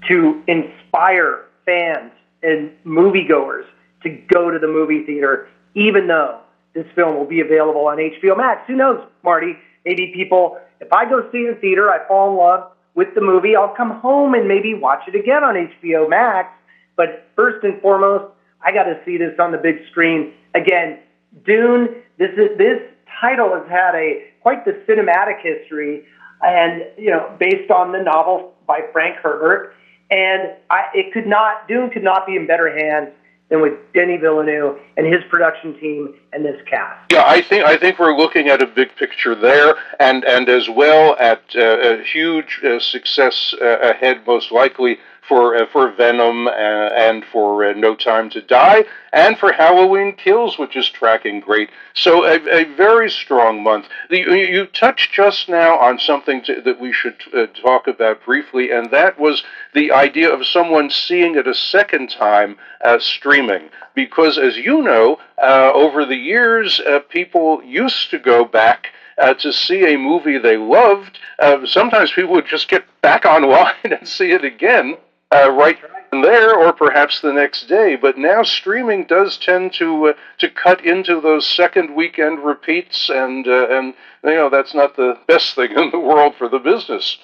to 0.08 0.42
inspire 0.48 1.46
fans 1.64 2.12
and 2.42 2.72
moviegoers 2.84 3.66
to 4.02 4.10
go 4.34 4.50
to 4.50 4.58
the 4.58 4.68
movie 4.68 5.06
theater, 5.06 5.48
even 5.78 6.08
though 6.08 6.40
this 6.74 6.86
film 6.96 7.16
will 7.16 7.26
be 7.26 7.40
available 7.40 7.88
on 7.88 7.98
HBO 7.98 8.36
Max. 8.36 8.62
Who 8.68 8.76
knows, 8.76 9.08
Marty? 9.24 9.56
Maybe 9.86 10.12
people, 10.14 10.58
if 10.82 10.92
I 10.92 11.08
go 11.08 11.30
see 11.32 11.40
it 11.40 11.50
in 11.50 11.62
theater, 11.62 11.90
I 11.90 12.06
fall 12.08 12.32
in 12.32 12.38
love 12.38 12.72
with 12.96 13.14
the 13.14 13.22
movie, 13.22 13.56
I'll 13.56 13.76
come 13.76 13.92
home 13.92 14.34
and 14.34 14.48
maybe 14.48 14.74
watch 14.74 15.04
it 15.08 15.14
again 15.14 15.44
on 15.44 15.54
HBO 15.56 16.10
Max. 16.10 16.50
But 16.96 17.28
first 17.36 17.64
and 17.64 17.80
foremost, 17.80 18.34
I 18.60 18.72
got 18.72 18.84
to 18.84 19.00
see 19.06 19.18
this 19.18 19.34
on 19.40 19.52
the 19.52 19.60
big 19.60 19.76
screen. 19.92 20.34
Again, 20.56 20.98
Dune, 21.46 21.90
this 22.18 22.32
is 22.32 22.58
this 22.58 22.82
title 23.22 23.54
has 23.54 23.70
had 23.70 23.94
a 23.94 24.26
quite 24.42 24.66
the 24.66 24.72
cinematic 24.88 25.42
history 25.42 26.06
and 26.42 26.84
you 26.98 27.12
know 27.12 27.36
based 27.40 27.70
on 27.70 27.92
the 27.92 28.02
novel 28.02 28.54
by 28.68 28.82
Frank 28.92 29.18
Herbert 29.18 29.74
and 30.10 30.54
I, 30.70 30.86
it 30.94 31.14
could 31.14 31.28
not 31.28 31.68
Dune 31.68 31.90
could 31.90 32.04
not 32.04 32.26
be 32.26 32.36
in 32.36 32.48
better 32.48 32.70
hands 32.76 33.10
than 33.50 33.62
with 33.62 33.74
Denis 33.94 34.20
Villeneuve 34.22 34.78
and 34.98 35.08
his 35.08 35.24
production 35.30 35.80
team 35.80 36.14
and 36.34 36.44
this 36.44 36.60
cast. 36.70 37.12
Yeah, 37.12 37.24
I 37.26 37.42
think 37.42 37.66
I 37.66 37.78
think 37.78 37.98
we're 37.98 38.16
looking 38.16 38.50
at 38.50 38.62
a 38.62 38.68
big 38.68 38.96
picture 38.96 39.36
there, 39.36 39.76
and 40.00 40.26
and 40.26 40.50
as 40.50 40.70
well 40.70 41.16
at 41.20 41.42
uh, 41.56 41.62
a 41.62 42.04
huge 42.04 42.62
uh, 42.64 42.80
success 42.80 43.56
uh, 43.62 43.80
ahead, 43.80 44.26
most 44.28 44.52
likely 44.52 44.98
for 45.28 45.56
uh, 45.56 45.66
for 45.72 45.92
Venom 45.92 46.48
and, 46.48 46.94
and 46.94 47.26
for 47.26 47.66
uh, 47.66 47.74
No 47.74 47.96
Time 47.96 48.30
to 48.32 48.42
Die, 48.42 48.86
and 49.12 49.38
for 49.38 49.52
Halloween 49.52 50.16
Kills, 50.16 50.58
which 50.58 50.76
is 50.76 50.90
tracking 50.90 51.40
great. 51.40 51.70
So 51.94 52.24
a, 52.26 52.36
a 52.50 52.64
very 52.76 53.10
strong 53.10 53.64
month. 53.64 53.88
The, 54.10 54.20
you 54.20 54.66
touched 54.68 55.14
just 55.14 55.50
now 55.50 55.78
on 55.78 56.00
something 56.00 56.44
to, 56.44 56.62
that 56.62 56.80
we 56.80 56.94
should 56.94 57.16
uh, 57.34 57.48
talk 57.48 57.88
about 57.88 58.24
briefly, 58.24 58.72
and 58.72 58.92
that 58.92 59.20
was 59.20 59.44
the 59.74 59.92
idea 59.92 60.32
of 60.34 60.46
someone 60.46 60.90
seeing 60.90 61.36
it 61.36 61.48
a 61.48 61.54
second 61.54 62.10
time 62.10 62.58
uh, 62.84 63.00
streaming. 63.00 63.70
Because, 63.96 64.38
as 64.38 64.58
you 64.58 64.82
know, 64.82 65.18
uh, 65.42 65.72
over 65.74 66.06
the 66.06 66.16
years, 66.16 66.80
uh, 66.80 67.00
people 67.10 67.64
used 67.64 68.10
to 68.12 68.20
go 68.20 68.46
back. 68.46 68.88
Uh, 69.20 69.34
to 69.34 69.52
see 69.52 69.92
a 69.92 69.98
movie 69.98 70.38
they 70.38 70.58
loved. 70.58 71.18
Uh, 71.40 71.66
sometimes 71.66 72.12
people 72.12 72.34
would 72.34 72.46
just 72.46 72.68
get 72.68 72.84
back 73.02 73.26
online 73.26 73.74
and 73.84 74.08
see 74.08 74.32
it 74.32 74.44
again 74.44 74.96
uh, 75.34 75.52
right 75.52 75.78
there, 76.12 76.56
or 76.56 76.74
perhaps 76.74 77.22
the 77.22 77.34
next 77.34 77.68
day. 77.68 77.96
But 77.96 78.18
now 78.18 78.44
streaming 78.44 79.06
does 79.06 79.38
tend 79.38 79.74
to 79.74 80.08
uh, 80.08 80.14
to 80.40 80.50
cut 80.50 80.86
into 80.86 81.20
those 81.22 81.46
second 81.46 81.96
weekend 81.96 82.44
repeats, 82.44 83.10
and 83.10 83.48
uh, 83.48 83.68
and 83.70 83.94
you 84.24 84.36
know 84.36 84.50
that's 84.50 84.74
not 84.74 84.96
the 84.96 85.18
best 85.28 85.56
thing 85.56 85.72
in 85.72 85.92
the 85.92 86.00
world 86.00 86.36
for 86.38 86.50
the 86.50 86.60
business. 86.60 87.18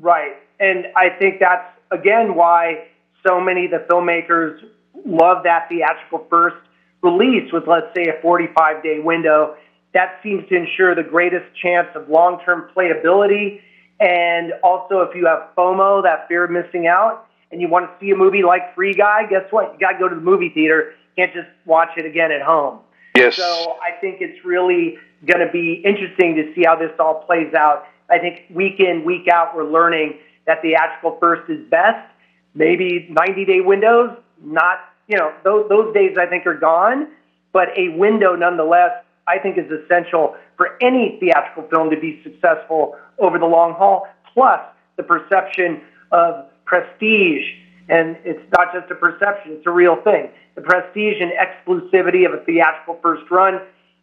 Right, 0.00 0.36
and 0.58 0.86
I 0.96 1.10
think 1.18 1.40
that's 1.40 1.68
again 1.90 2.34
why 2.34 2.86
so 3.26 3.40
many 3.40 3.66
of 3.66 3.70
the 3.72 3.86
filmmakers 3.90 4.60
love 5.04 5.44
that 5.44 5.68
theatrical 5.68 6.26
first 6.28 6.56
release 7.02 7.52
with, 7.52 7.66
let's 7.66 7.94
say, 7.94 8.08
a 8.08 8.20
45 8.20 8.82
day 8.82 8.98
window. 8.98 9.56
That 9.94 10.20
seems 10.22 10.48
to 10.48 10.56
ensure 10.56 10.94
the 10.94 11.02
greatest 11.02 11.46
chance 11.60 11.88
of 11.94 12.08
long 12.08 12.40
term 12.44 12.70
playability 12.76 13.60
and 14.00 14.54
also, 14.64 15.00
if 15.00 15.14
you 15.14 15.26
have 15.26 15.50
FOMO, 15.56 16.02
that 16.02 16.26
fear 16.26 16.44
of 16.44 16.50
missing 16.50 16.86
out, 16.86 17.26
and 17.52 17.60
you 17.60 17.68
want 17.68 17.90
to 17.90 18.04
see 18.04 18.10
a 18.10 18.16
movie 18.16 18.42
like 18.42 18.74
Free 18.74 18.94
Guy, 18.94 19.26
guess 19.28 19.44
what? 19.50 19.74
You 19.74 19.78
got 19.78 19.92
to 19.92 19.98
go 19.98 20.08
to 20.08 20.14
the 20.14 20.20
movie 20.20 20.48
theater. 20.48 20.92
You 21.16 21.26
can't 21.26 21.34
just 21.34 21.48
watch 21.66 21.90
it 21.96 22.06
again 22.06 22.32
at 22.32 22.40
home. 22.40 22.78
Yes. 23.14 23.36
So 23.36 23.76
I 23.82 24.00
think 24.00 24.18
it's 24.20 24.42
really 24.44 24.96
going 25.26 25.44
to 25.44 25.52
be 25.52 25.82
interesting 25.84 26.36
to 26.36 26.54
see 26.54 26.64
how 26.64 26.76
this 26.76 26.92
all 26.98 27.24
plays 27.26 27.52
out. 27.52 27.84
I 28.08 28.18
think 28.18 28.44
week 28.50 28.80
in, 28.80 29.04
week 29.04 29.28
out, 29.28 29.54
we're 29.54 29.70
learning 29.70 30.18
that 30.46 30.62
theatrical 30.62 31.18
first 31.20 31.50
is 31.50 31.68
best. 31.68 32.08
Maybe 32.54 33.08
90 33.10 33.44
day 33.44 33.60
windows, 33.60 34.16
not, 34.42 34.78
you 35.06 35.18
know, 35.18 35.32
those, 35.44 35.68
those 35.68 35.92
days 35.92 36.16
I 36.18 36.26
think 36.26 36.46
are 36.46 36.58
gone, 36.58 37.08
but 37.52 37.68
a 37.76 37.90
window 37.90 38.34
nonetheless, 38.34 39.04
I 39.30 39.38
think 39.38 39.58
is 39.58 39.70
essential 39.70 40.36
for 40.56 40.76
any 40.80 41.18
theatrical 41.20 41.68
film 41.70 41.90
to 41.90 42.00
be 42.00 42.20
successful 42.24 42.96
over 43.18 43.38
the 43.38 43.46
long 43.46 43.74
haul. 43.74 44.08
Plus 44.34 44.60
the 44.96 45.02
perception 45.02 45.80
of 46.10 46.46
prestige. 46.64 47.46
And 47.88 48.16
it's 48.24 48.42
not 48.56 48.72
just 48.72 48.90
a 48.90 48.94
perception, 48.94 49.52
it's 49.52 49.66
a 49.66 49.70
real 49.70 49.96
thing. 50.02 50.30
The 50.54 50.62
prestige 50.62 51.16
and 51.20 51.32
exclusivity 51.32 52.26
of 52.26 52.34
a 52.34 52.44
theatrical 52.44 52.98
first 53.02 53.30
run, 53.30 53.60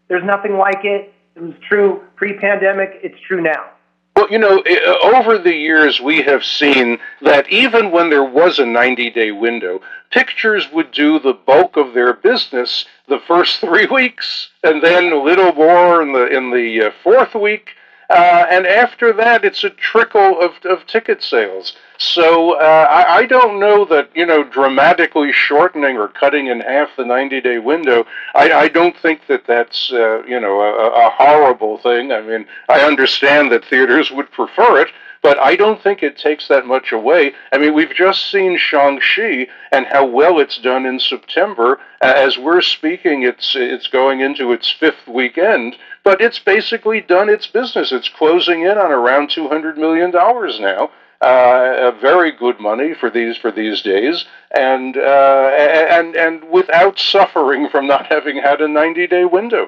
there's 0.08 0.24
nothing 0.24 0.58
like 0.58 0.84
it. 0.84 1.14
It 1.36 1.42
was 1.42 1.54
true 1.68 2.02
pre 2.16 2.38
pandemic, 2.38 3.00
it's 3.04 3.20
true 3.28 3.42
now. 3.42 3.72
Well, 4.18 4.32
you 4.32 4.40
know, 4.40 4.64
over 5.04 5.38
the 5.38 5.54
years, 5.54 6.02
we 6.02 6.24
have 6.24 6.44
seen 6.44 6.98
that 7.22 7.48
even 7.52 7.92
when 7.92 8.10
there 8.10 8.24
was 8.24 8.58
a 8.58 8.66
90 8.66 9.12
day 9.12 9.30
window, 9.32 9.80
pictures 10.10 10.72
would 10.72 10.90
do 10.90 11.20
the 11.20 11.34
bulk 11.34 11.78
of 11.78 11.94
their 11.94 12.14
business 12.14 12.86
the 13.08 13.20
first 13.20 13.60
three 13.62 13.86
weeks, 13.86 14.50
and 14.64 14.82
then 14.82 15.14
a 15.14 15.22
little 15.22 15.54
more 15.54 16.02
in 16.02 16.14
the, 16.14 16.36
in 16.36 16.50
the 16.50 16.88
uh, 16.88 16.92
fourth 17.04 17.36
week, 17.36 17.76
uh, 18.10 18.46
and 18.50 18.66
after 18.66 19.12
that, 19.14 19.44
it's 19.44 19.64
a 19.64 19.70
trickle 19.70 20.40
of, 20.40 20.52
of 20.64 20.86
ticket 20.88 21.22
sales. 21.22 21.76
So 21.98 22.54
uh, 22.54 22.88
I, 22.90 23.18
I, 23.18 23.26
don't 23.26 23.60
know 23.60 23.84
that 23.86 24.12
you 24.16 24.26
know 24.26 24.44
dramatically 24.44 25.32
shortening 25.34 25.98
or 25.98 26.08
cutting 26.08 26.48
in 26.48 26.60
half 26.60 26.90
the 26.96 27.04
90-day 27.04 27.58
window. 27.58 28.06
I, 28.36 28.52
I, 28.52 28.68
don't 28.68 28.96
think 28.96 29.22
that 29.28 29.48
that's 29.48 29.92
uh, 29.92 30.24
you 30.26 30.40
know 30.40 30.62
a, 30.62 31.08
a 31.08 31.10
horrible 31.10 31.80
thing. 31.80 32.12
I 32.12 32.22
mean, 32.22 32.46
I 32.70 32.82
understand 32.82 33.52
that 33.52 33.66
theaters 33.66 34.12
would 34.12 34.32
prefer 34.32 34.80
it, 34.80 34.90
but 35.22 35.40
I 35.40 35.56
don't 35.56 35.82
think 35.82 36.04
it 36.04 36.18
takes 36.18 36.48
that 36.48 36.66
much 36.66 36.92
away. 36.92 37.34
I 37.52 37.58
mean, 37.58 37.74
we've 37.74 37.94
just 37.94 38.30
seen 38.32 38.58
Shang-Chi 38.58 39.48
and 39.72 39.86
how 39.88 40.06
well 40.06 40.40
it's 40.40 40.58
done 40.58 40.86
in 40.86 41.00
September. 41.00 41.80
As 42.00 42.38
we're 42.38 42.62
speaking, 42.62 43.24
it's 43.24 43.56
it's 43.56 43.88
going 43.88 44.22
into 44.22 44.52
its 44.52 44.70
fifth 44.70 45.08
weekend, 45.08 45.76
but 46.08 46.22
it's 46.22 46.40
basically 46.40 47.02
done 47.02 47.28
its 47.28 47.48
business. 47.48 47.92
It's 47.92 48.08
closing 48.08 48.62
in 48.62 48.78
on 48.78 48.94
around 48.94 49.30
two 49.30 49.50
hundred 49.50 49.78
million 49.78 50.10
dollars 50.10 50.58
now. 50.58 50.90
Uh, 51.20 51.92
very 52.00 52.32
good 52.32 52.62
money 52.62 52.94
for 52.94 53.10
these 53.10 53.36
for 53.36 53.52
these 53.52 53.82
days, 53.82 54.24
and 54.56 54.96
uh, 54.96 55.52
and 55.52 56.16
and 56.16 56.50
without 56.50 56.98
suffering 56.98 57.68
from 57.70 57.88
not 57.88 58.06
having 58.06 58.38
had 58.38 58.62
a 58.62 58.70
ninety 58.70 59.06
day 59.06 59.26
window. 59.26 59.68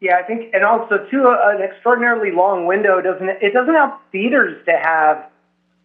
Yeah, 0.00 0.18
I 0.18 0.22
think, 0.24 0.52
and 0.52 0.64
also 0.64 1.06
too, 1.10 1.34
an 1.42 1.62
extraordinarily 1.62 2.30
long 2.30 2.66
window 2.66 3.00
doesn't 3.00 3.30
it 3.40 3.54
doesn't 3.54 3.74
help 3.74 3.94
theaters 4.12 4.62
to 4.66 4.72
have 4.72 5.30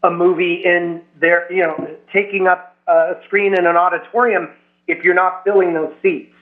a 0.04 0.12
movie 0.12 0.56
in 0.66 1.04
their, 1.22 1.50
you 1.50 1.64
know, 1.64 1.96
taking 2.12 2.48
up 2.48 2.76
a 2.90 3.14
screen 3.28 3.58
in 3.58 3.66
an 3.66 3.78
auditorium 3.78 4.50
if 4.88 5.06
you're 5.06 5.16
not 5.16 5.46
filling 5.46 5.74
those 5.74 5.94
seats. 6.02 6.33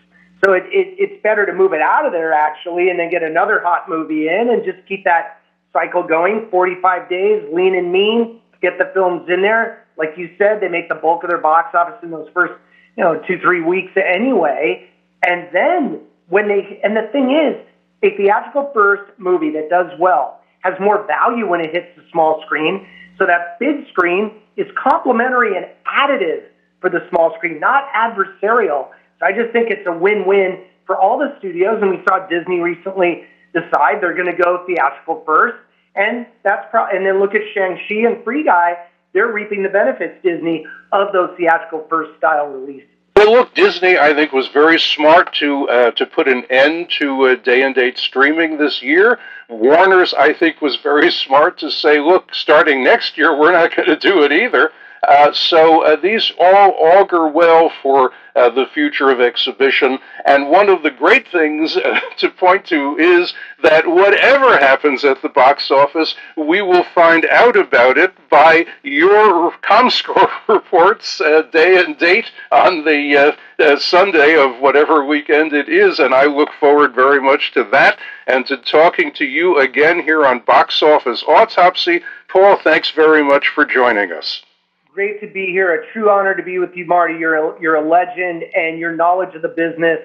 So 0.43 0.54
it, 0.54 0.63
it, 0.67 0.95
it's 0.97 1.23
better 1.23 1.45
to 1.45 1.54
move 1.54 1.73
it 1.73 1.82
out 1.82 2.06
of 2.06 2.12
there 2.12 2.34
actually, 2.34 2.89
and 2.89 2.99
then 2.99 3.10
get 3.10 3.23
another 3.23 3.62
hot 3.62 3.88
movie 3.88 4.27
in, 4.27 4.49
and 4.49 4.63
just 4.63 4.86
keep 4.88 5.04
that 5.06 5.41
cycle 5.73 6.04
going. 6.04 6.47
45 6.49 7.10
days, 7.10 7.43
lean 7.54 7.75
and 7.75 7.91
mean, 7.91 8.41
get 8.62 8.77
the 8.77 8.89
films 8.93 9.30
in 9.30 9.41
there. 9.41 9.86
Like 9.97 10.13
you 10.17 10.34
said, 10.38 10.62
they 10.62 10.67
make 10.67 10.89
the 10.89 10.95
bulk 10.95 11.23
of 11.23 11.30
their 11.30 11.39
box 11.39 11.75
office 11.75 11.99
in 12.01 12.12
those 12.12 12.27
first, 12.34 12.54
you 12.97 13.04
know, 13.04 13.21
two 13.27 13.39
three 13.39 13.62
weeks 13.62 13.91
anyway, 13.95 14.89
and 15.25 15.47
then 15.54 16.01
when 16.30 16.47
they, 16.47 16.80
and 16.84 16.95
the 16.95 17.08
thing 17.12 17.32
is, 17.32 17.56
a 18.04 18.15
theatrical 18.17 18.71
first 18.73 19.12
movie 19.19 19.51
that 19.51 19.69
does 19.69 19.91
well 19.99 20.39
has 20.62 20.73
more 20.80 21.06
value 21.06 21.47
when 21.47 21.62
it 21.62 21.71
hits 21.71 21.88
the 21.95 22.04
small 22.12 22.41
screen. 22.45 22.88
So 23.17 23.25
that 23.25 23.60
big 23.60 23.88
screen 23.89 24.32
is 24.58 24.67
complementary 24.75 25.56
and 25.56 25.67
additive 25.86 26.43
for 26.80 26.89
the 26.89 27.06
small 27.10 27.36
screen, 27.38 27.60
not 27.60 27.86
adversarial. 27.93 28.89
So 29.22 29.28
I 29.28 29.32
just 29.32 29.54
think 29.54 29.70
it's 29.70 29.88
a 29.88 29.94
win-win 29.94 30.64
for 30.86 30.98
all 30.98 31.18
the 31.18 31.36
studios. 31.40 31.80
And 31.82 31.92
we 31.92 32.04
saw 32.08 32.28
Disney 32.28 32.60
recently 32.60 33.24
decide 33.54 34.02
they're 34.02 34.16
going 34.16 34.36
to 34.36 34.44
go 34.44 34.66
theatrical 34.66 35.24
first. 35.26 35.58
And 35.96 36.26
that's 36.44 36.66
pro- 36.72 36.88
and 36.88 37.06
then 37.06 37.20
look 37.20 37.36
at 37.36 37.42
Shang-Chi 37.54 38.08
and 38.08 38.24
Free 38.24 38.44
Guy. 38.44 38.78
They're 39.14 39.32
reaping 39.32 39.62
the 39.62 39.70
benefits, 39.70 40.24
Disney, 40.24 40.66
of 40.92 41.12
those 41.14 41.36
theatrical 41.38 41.86
first 41.90 42.18
style 42.18 42.48
releases. 42.48 42.88
Well, 43.18 43.34
look, 43.34 43.54
Disney, 43.54 44.00
I 44.00 44.14
think, 44.16 44.32
was 44.32 44.48
very 44.48 44.80
smart 44.80 45.34
to 45.36 45.70
uh, 45.70 45.92
to 45.92 46.06
put 46.08 46.28
an 46.28 46.44
end 46.50 46.90
to 46.98 47.28
uh, 47.28 47.36
day 47.36 47.62
and 47.62 47.76
date 47.76 48.00
streaming 48.00 48.58
this 48.58 48.82
year. 48.82 49.20
Warner's, 49.50 50.14
I 50.14 50.34
think, 50.34 50.62
was 50.62 50.78
very 50.78 51.12
smart 51.12 51.60
to 51.60 51.70
say, 51.70 52.00
look, 52.00 52.34
starting 52.34 52.84
next 52.84 53.18
year, 53.18 53.38
we're 53.38 53.52
not 53.52 53.76
going 53.76 53.90
to 53.90 53.98
do 53.98 54.24
it 54.24 54.32
either. 54.32 54.72
Uh, 55.08 55.34
so 55.34 55.84
uh, 55.84 55.96
these 55.96 56.32
all 56.40 56.76
augur 56.80 57.28
well 57.28 57.72
for 57.82 58.12
uh, 58.36 58.50
the 58.52 58.68
future 58.72 59.10
of 59.10 59.20
exhibition. 59.20 59.98
And 60.26 60.50
one 60.50 60.70
of 60.70 60.84
the 60.84 60.92
great 60.92 61.28
things 61.28 61.76
uh, 61.76 62.00
to 62.18 62.30
point 62.30 62.66
to 62.68 62.98
is 62.98 63.34
that 63.64 63.88
whatever 63.88 64.58
happens 64.60 65.04
at 65.04 65.22
the 65.24 65.30
box 65.30 65.72
office, 65.72 66.14
we 66.38 66.62
will 66.62 66.84
find 66.94 67.26
out 67.26 67.56
about 67.56 67.98
it 67.98 68.14
by 68.30 68.68
your 68.84 69.52
ComScore 69.64 70.30
reports, 70.48 71.20
uh, 71.20 71.44
day 71.52 71.84
and 71.84 71.98
date 71.98 72.30
on 72.52 72.86
the 72.86 73.36
Sunday 73.80 74.36
of 74.36 74.60
whatever 74.60 75.04
weekend 75.04 75.52
it 75.52 75.68
is. 75.68 76.00
And 76.00 76.14
I 76.14 76.26
look 76.26 76.50
forward 76.60 76.94
very 76.94 77.20
much 77.20 77.52
to 77.54 77.64
that 77.72 77.98
and 78.28 78.46
to 78.46 78.58
talking 78.58 79.12
to 79.14 79.26
you 79.26 79.58
again 79.60 80.02
here 80.04 80.26
on 80.26 80.40
Box 80.40 80.84
Office 80.84 81.24
Autopsy. 81.28 82.02
Paul, 82.28 82.58
thanks 82.64 82.92
very 82.92 83.24
much 83.24 83.48
for 83.50 83.66
joining 83.66 84.12
us 84.12 84.44
great 84.93 85.21
to 85.21 85.27
be 85.27 85.47
here. 85.47 85.73
A 85.73 85.91
true 85.93 86.10
honor 86.10 86.36
to 86.36 86.43
be 86.43 86.60
with 86.60 86.75
you, 86.75 86.86
Marty. 86.86 87.15
You're 87.19 87.36
a, 87.36 87.62
you're 87.62 87.75
a 87.75 87.88
legend, 87.88 88.43
and 88.54 88.80
your 88.80 88.95
knowledge 88.95 89.36
of 89.36 89.41
the 89.41 89.49
business 89.49 89.99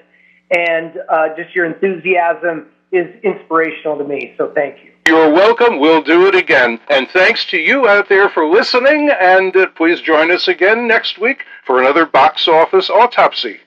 and 0.50 0.98
uh, 1.08 1.28
just 1.36 1.54
your 1.54 1.66
enthusiasm 1.66 2.68
is 2.92 3.06
inspirational 3.22 3.98
to 3.98 4.04
me. 4.04 4.34
So 4.38 4.52
thank 4.54 4.84
you. 4.84 4.92
You're 5.06 5.32
welcome. 5.32 5.78
We'll 5.78 6.02
do 6.02 6.26
it 6.26 6.34
again. 6.34 6.80
And 6.88 7.08
thanks 7.08 7.44
to 7.46 7.58
you 7.58 7.88
out 7.88 8.08
there 8.08 8.28
for 8.28 8.46
listening. 8.48 9.10
And 9.20 9.56
uh, 9.56 9.68
please 9.68 10.00
join 10.00 10.30
us 10.30 10.48
again 10.48 10.86
next 10.86 11.18
week 11.18 11.44
for 11.64 11.80
another 11.80 12.06
box 12.06 12.48
office 12.48 12.90
autopsy. 12.90 13.60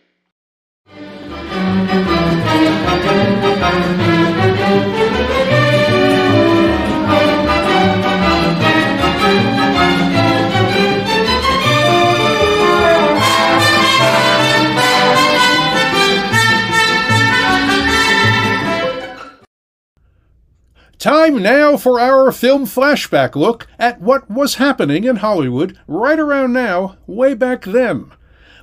Time 20.99 21.41
now 21.41 21.77
for 21.77 21.97
our 21.97 22.29
film 22.29 22.65
flashback 22.65 23.33
look 23.33 23.67
at 23.79 24.01
what 24.01 24.29
was 24.29 24.55
happening 24.55 25.05
in 25.05 25.15
Hollywood 25.15 25.79
right 25.87 26.19
around 26.19 26.51
now, 26.51 26.97
way 27.07 27.33
back 27.33 27.63
then. 27.63 28.11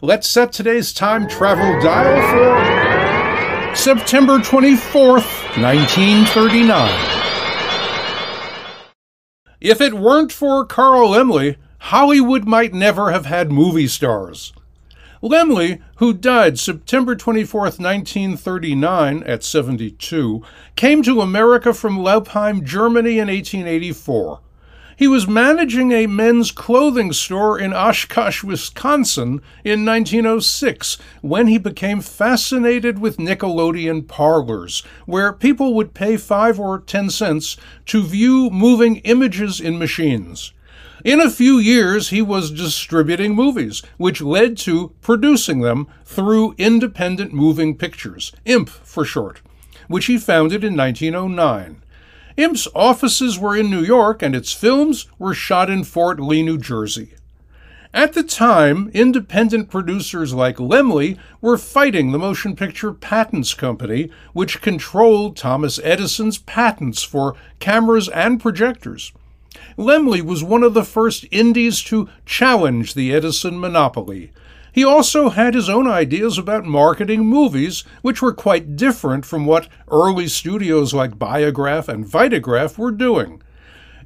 Let's 0.03 0.29
set 0.29 0.53
today's 0.53 0.93
time 0.93 1.29
travel 1.29 1.81
dial 1.81 2.21
for 3.71 3.75
September 3.75 4.37
24th, 4.37 5.57
1939. 5.57 6.93
If 9.63 9.81
it 9.81 9.95
weren't 9.95 10.31
for 10.31 10.67
Carl 10.67 11.13
Laemmle, 11.13 11.57
Hollywood 11.79 12.45
might 12.45 12.75
never 12.75 13.13
have 13.13 13.25
had 13.25 13.51
movie 13.51 13.89
stars. 13.89 14.53
Laemmle, 15.23 15.81
who 15.97 16.13
died 16.13 16.59
September 16.59 17.17
24, 17.17 17.61
1939, 17.63 19.23
at 19.23 19.43
72, 19.43 20.43
came 20.77 21.03
to 21.03 21.21
America 21.21 21.73
from 21.73 21.99
Laupheim, 21.99 22.63
Germany 22.63 23.19
in 23.19 23.29
1884. 23.29 24.41
He 24.99 25.07
was 25.07 25.29
managing 25.29 25.93
a 25.93 26.07
men's 26.07 26.51
clothing 26.51 27.13
store 27.13 27.59
in 27.59 27.75
Oshkosh, 27.75 28.43
Wisconsin 28.43 29.43
in 29.63 29.85
1906 29.85 30.97
when 31.21 31.49
he 31.49 31.59
became 31.59 32.01
fascinated 32.01 32.99
with 32.99 33.19
Nickelodeon 33.19 34.09
parlors, 34.09 34.83
where 35.05 35.35
people 35.35 35.75
would 35.75 35.93
pay 35.93 36.17
5 36.17 36.59
or 36.59 36.79
10 36.79 37.11
cents 37.11 37.59
to 37.85 38.03
view 38.03 38.49
moving 38.49 38.97
images 38.99 39.61
in 39.61 39.79
machines. 39.79 40.55
In 41.05 41.21
a 41.21 41.31
few 41.31 41.59
years, 41.59 42.09
he 42.09 42.23
was 42.23 42.51
distributing 42.51 43.35
movies, 43.35 43.83
which 43.99 44.23
led 44.23 44.57
to 44.59 44.95
producing 45.03 45.61
them 45.61 45.87
through 46.05 46.55
Independent 46.57 47.35
Moving 47.35 47.77
Pictures, 47.77 48.33
IMP 48.47 48.71
for 48.71 49.05
short, 49.05 49.43
which 49.89 50.07
he 50.07 50.17
founded 50.17 50.65
in 50.65 50.77
1909. 50.77 51.83
IMP's 52.39 52.69
offices 52.75 53.39
were 53.39 53.55
in 53.55 53.71
New 53.71 53.83
York, 53.83 54.23
and 54.23 54.35
its 54.35 54.53
films 54.53 55.07
were 55.19 55.35
shot 55.35 55.69
in 55.69 55.85
Fort 55.85 56.19
Lee, 56.19 56.43
New 56.43 56.59
Jersey. 56.59 57.13
At 57.93 58.15
the 58.15 58.23
time, 58.23 58.91
independent 58.93 59.71
producers 59.71 60.35
like 60.35 60.57
Laemmle 60.57 61.19
were 61.41 61.59
fighting 61.59 62.13
the 62.13 62.19
Motion 62.19 62.57
Picture 62.57 62.93
Patents 62.93 63.55
Company, 63.55 64.11
which 64.33 64.61
controlled 64.61 65.37
Thomas 65.37 65.79
Edison's 65.83 66.39
patents 66.39 67.03
for 67.03 67.37
cameras 67.59 68.09
and 68.09 68.41
projectors. 68.41 69.13
Laemmle 69.77 70.23
was 70.23 70.43
one 70.43 70.63
of 70.63 70.75
the 70.75 70.85
first 70.85 71.25
indies 71.31 71.83
to 71.85 72.09
challenge 72.25 72.95
the 72.95 73.13
Edison 73.15 73.59
monopoly. 73.59 74.33
He 74.73 74.85
also 74.85 75.31
had 75.31 75.55
his 75.55 75.71
own 75.71 75.87
ideas 75.89 76.37
about 76.37 76.67
marketing 76.67 77.25
movies, 77.25 77.83
which 78.03 78.21
were 78.21 78.35
quite 78.35 78.77
different 78.77 79.25
from 79.25 79.47
what 79.47 79.69
early 79.91 80.29
studios 80.29 80.93
like 80.93 81.19
Biograph 81.19 81.89
and 81.89 82.05
Vitagraph 82.05 82.77
were 82.77 82.91
doing. 82.91 83.43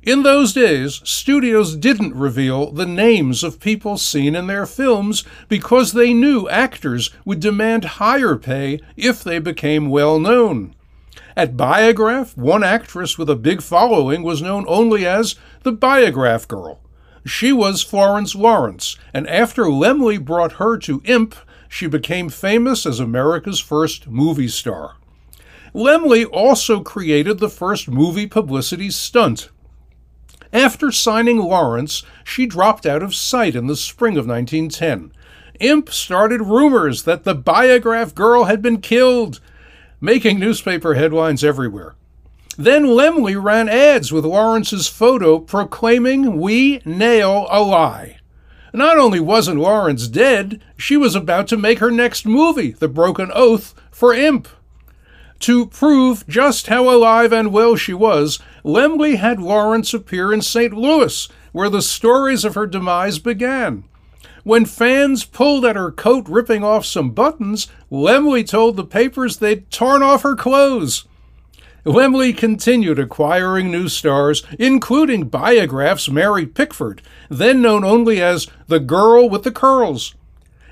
In 0.03 0.23
those 0.23 0.53
days, 0.55 1.03
studios 1.05 1.77
didn't 1.77 2.15
reveal 2.15 2.71
the 2.73 2.87
names 2.87 3.45
of 3.45 3.61
people 3.61 3.99
seen 3.99 4.35
in 4.35 4.47
their 4.47 4.65
films 4.65 5.25
because 5.49 5.93
they 5.93 6.15
knew 6.15 6.49
actors 6.49 7.11
would 7.25 7.41
demand 7.41 7.85
higher 7.85 8.37
pay 8.37 8.81
if 8.97 9.23
they 9.23 9.41
became 9.41 9.91
well 9.91 10.19
known. 10.19 10.75
At 11.41 11.57
Biograph, 11.57 12.37
one 12.37 12.63
actress 12.63 13.17
with 13.17 13.31
a 13.31 13.35
big 13.35 13.63
following 13.63 14.23
was 14.23 14.43
known 14.43 14.67
only 14.69 15.07
as 15.07 15.37
the 15.63 15.73
Biograph 15.73 16.47
Girl. 16.47 16.83
She 17.25 17.51
was 17.51 17.83
Florence 17.83 18.35
Lawrence, 18.35 18.99
and 19.15 19.27
after 19.27 19.63
Laemmle 19.63 20.23
brought 20.23 20.61
her 20.61 20.77
to 20.81 21.01
Imp, 21.07 21.35
she 21.67 21.87
became 21.87 22.29
famous 22.29 22.85
as 22.85 23.01
America's 23.01 23.59
first 23.59 24.07
movie 24.07 24.49
star. 24.49 24.97
Laemmle 25.75 26.27
also 26.31 26.83
created 26.83 27.39
the 27.39 27.49
first 27.49 27.89
movie 27.89 28.27
publicity 28.27 28.91
stunt. 28.91 29.49
After 30.53 30.93
signing 30.93 31.39
Lawrence, 31.39 32.03
she 32.23 32.45
dropped 32.45 32.85
out 32.85 33.03
of 33.03 33.15
sight 33.15 33.57
in 33.57 33.67
the 33.67 33.77
spring 33.77 34.19
of 34.19 34.27
1910. 34.27 35.11
Imp 35.59 35.89
started 35.89 36.43
rumors 36.43 37.05
that 37.05 37.25
the 37.25 37.35
Biograph 37.35 38.15
girl 38.15 38.45
had 38.45 38.61
been 38.61 38.83
killed, 38.83 39.41
making 40.01 40.39
newspaper 40.39 40.95
headlines 40.95 41.45
everywhere. 41.45 41.95
Then 42.57 42.85
Laemmle 42.85 43.43
ran 43.43 43.69
ads 43.69 44.13
with 44.13 44.25
Lawrence's 44.25 44.89
photo 44.89 45.39
proclaiming, 45.39 46.39
We 46.41 46.83
nail 46.85 47.47
a 47.51 47.63
lie. 47.63 48.19
Not 48.73 48.99
only 48.99 49.21
wasn't 49.21 49.61
Lawrence 49.61 50.07
dead, 50.09 50.63
she 50.77 50.97
was 50.97 51.15
about 51.15 51.49
to 51.49 51.57
make 51.57 51.79
her 51.81 51.91
next 51.91 52.25
movie, 52.25 52.73
The 52.73 52.89
Broken 52.89 53.31
Oath, 53.35 53.75
for 53.91 54.15
Imp. 54.15 54.49
To 55.41 55.67
prove 55.67 56.27
just 56.29 56.67
how 56.67 56.89
alive 56.95 57.33
and 57.33 57.53
well 57.53 57.75
she 57.75 57.95
was, 57.95 58.39
Laemmle 58.65 59.17
had 59.17 59.41
Lawrence 59.41 59.95
appear 59.95 60.33
in 60.33 60.43
St. 60.43 60.75
Louis, 60.75 61.29
where 61.53 61.71
the 61.71 61.83
stories 61.83 62.45
of 62.45 62.55
her 62.55 62.67
demise 62.67 63.19
began. 63.19 63.85
When 64.43 64.65
fans 64.65 65.25
pulled 65.25 65.65
at 65.65 65.77
her 65.77 65.91
coat, 65.91 66.29
ripping 66.29 66.65
off 66.65 66.87
some 66.87 67.11
buttons, 67.11 67.69
Laemmle 67.91 68.49
told 68.49 68.77
the 68.77 68.85
papers 68.85 69.37
they'd 69.37 69.71
torn 69.71 70.03
off 70.03 70.23
her 70.23 70.35
clothes. 70.35 71.07
Laemmle 71.85 72.37
continued 72.37 72.99
acquiring 72.99 73.71
new 73.71 73.89
stars, 73.89 74.43
including 74.59 75.29
Biograph's 75.29 76.11
Mary 76.11 76.47
Pickford, 76.47 77.03
then 77.29 77.63
known 77.63 77.85
only 77.85 78.21
as 78.21 78.47
the 78.67 78.81
Girl 78.81 79.29
with 79.29 79.45
the 79.45 79.53
Curls. 79.53 80.15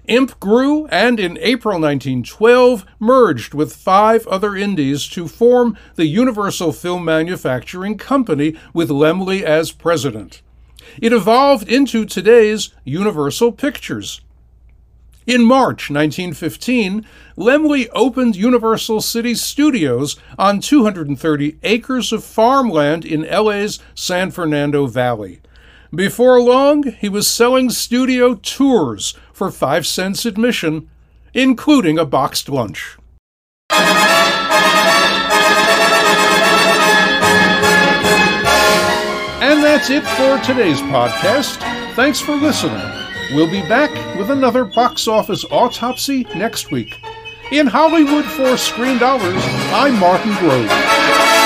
Imp 0.06 0.40
grew 0.40 0.86
and 0.86 1.20
in 1.20 1.36
April 1.38 1.78
1912 1.78 2.86
merged 2.98 3.52
with 3.52 3.76
five 3.76 4.26
other 4.26 4.56
indies 4.56 5.06
to 5.08 5.28
form 5.28 5.76
the 5.96 6.06
Universal 6.06 6.72
Film 6.72 7.04
Manufacturing 7.04 7.98
Company 7.98 8.56
with 8.72 8.88
Laemmle 8.88 9.42
as 9.42 9.70
president. 9.70 10.40
It 11.00 11.12
evolved 11.12 11.68
into 11.68 12.04
today's 12.04 12.70
Universal 12.84 13.52
Pictures. 13.52 14.20
In 15.26 15.44
March 15.44 15.90
1915, 15.90 17.04
Laemmle 17.36 17.88
opened 17.92 18.34
Universal 18.34 19.02
City 19.02 19.34
Studios 19.34 20.16
on 20.38 20.60
230 20.60 21.58
acres 21.62 22.12
of 22.12 22.24
farmland 22.24 23.04
in 23.04 23.28
LA's 23.28 23.78
San 23.94 24.30
Fernando 24.30 24.86
Valley. 24.86 25.42
Before 25.94 26.40
long, 26.40 26.82
he 26.84 27.10
was 27.10 27.30
selling 27.30 27.68
studio 27.68 28.36
tours 28.36 29.14
for 29.32 29.50
five 29.50 29.86
cents 29.86 30.24
admission, 30.24 30.88
including 31.34 31.98
a 31.98 32.06
boxed 32.06 32.48
lunch. 32.48 32.96
That's 39.78 39.90
it 39.90 40.02
for 40.02 40.44
today's 40.44 40.80
podcast. 40.80 41.58
Thanks 41.94 42.18
for 42.18 42.34
listening. 42.34 42.82
We'll 43.32 43.48
be 43.48 43.62
back 43.68 43.92
with 44.18 44.28
another 44.28 44.64
box 44.64 45.06
office 45.06 45.44
autopsy 45.52 46.24
next 46.34 46.72
week. 46.72 47.00
In 47.52 47.68
Hollywood 47.68 48.24
for 48.24 48.56
Screen 48.56 48.98
Dollars, 48.98 49.40
I'm 49.70 49.96
Martin 50.00 50.34
Grove. 50.38 51.37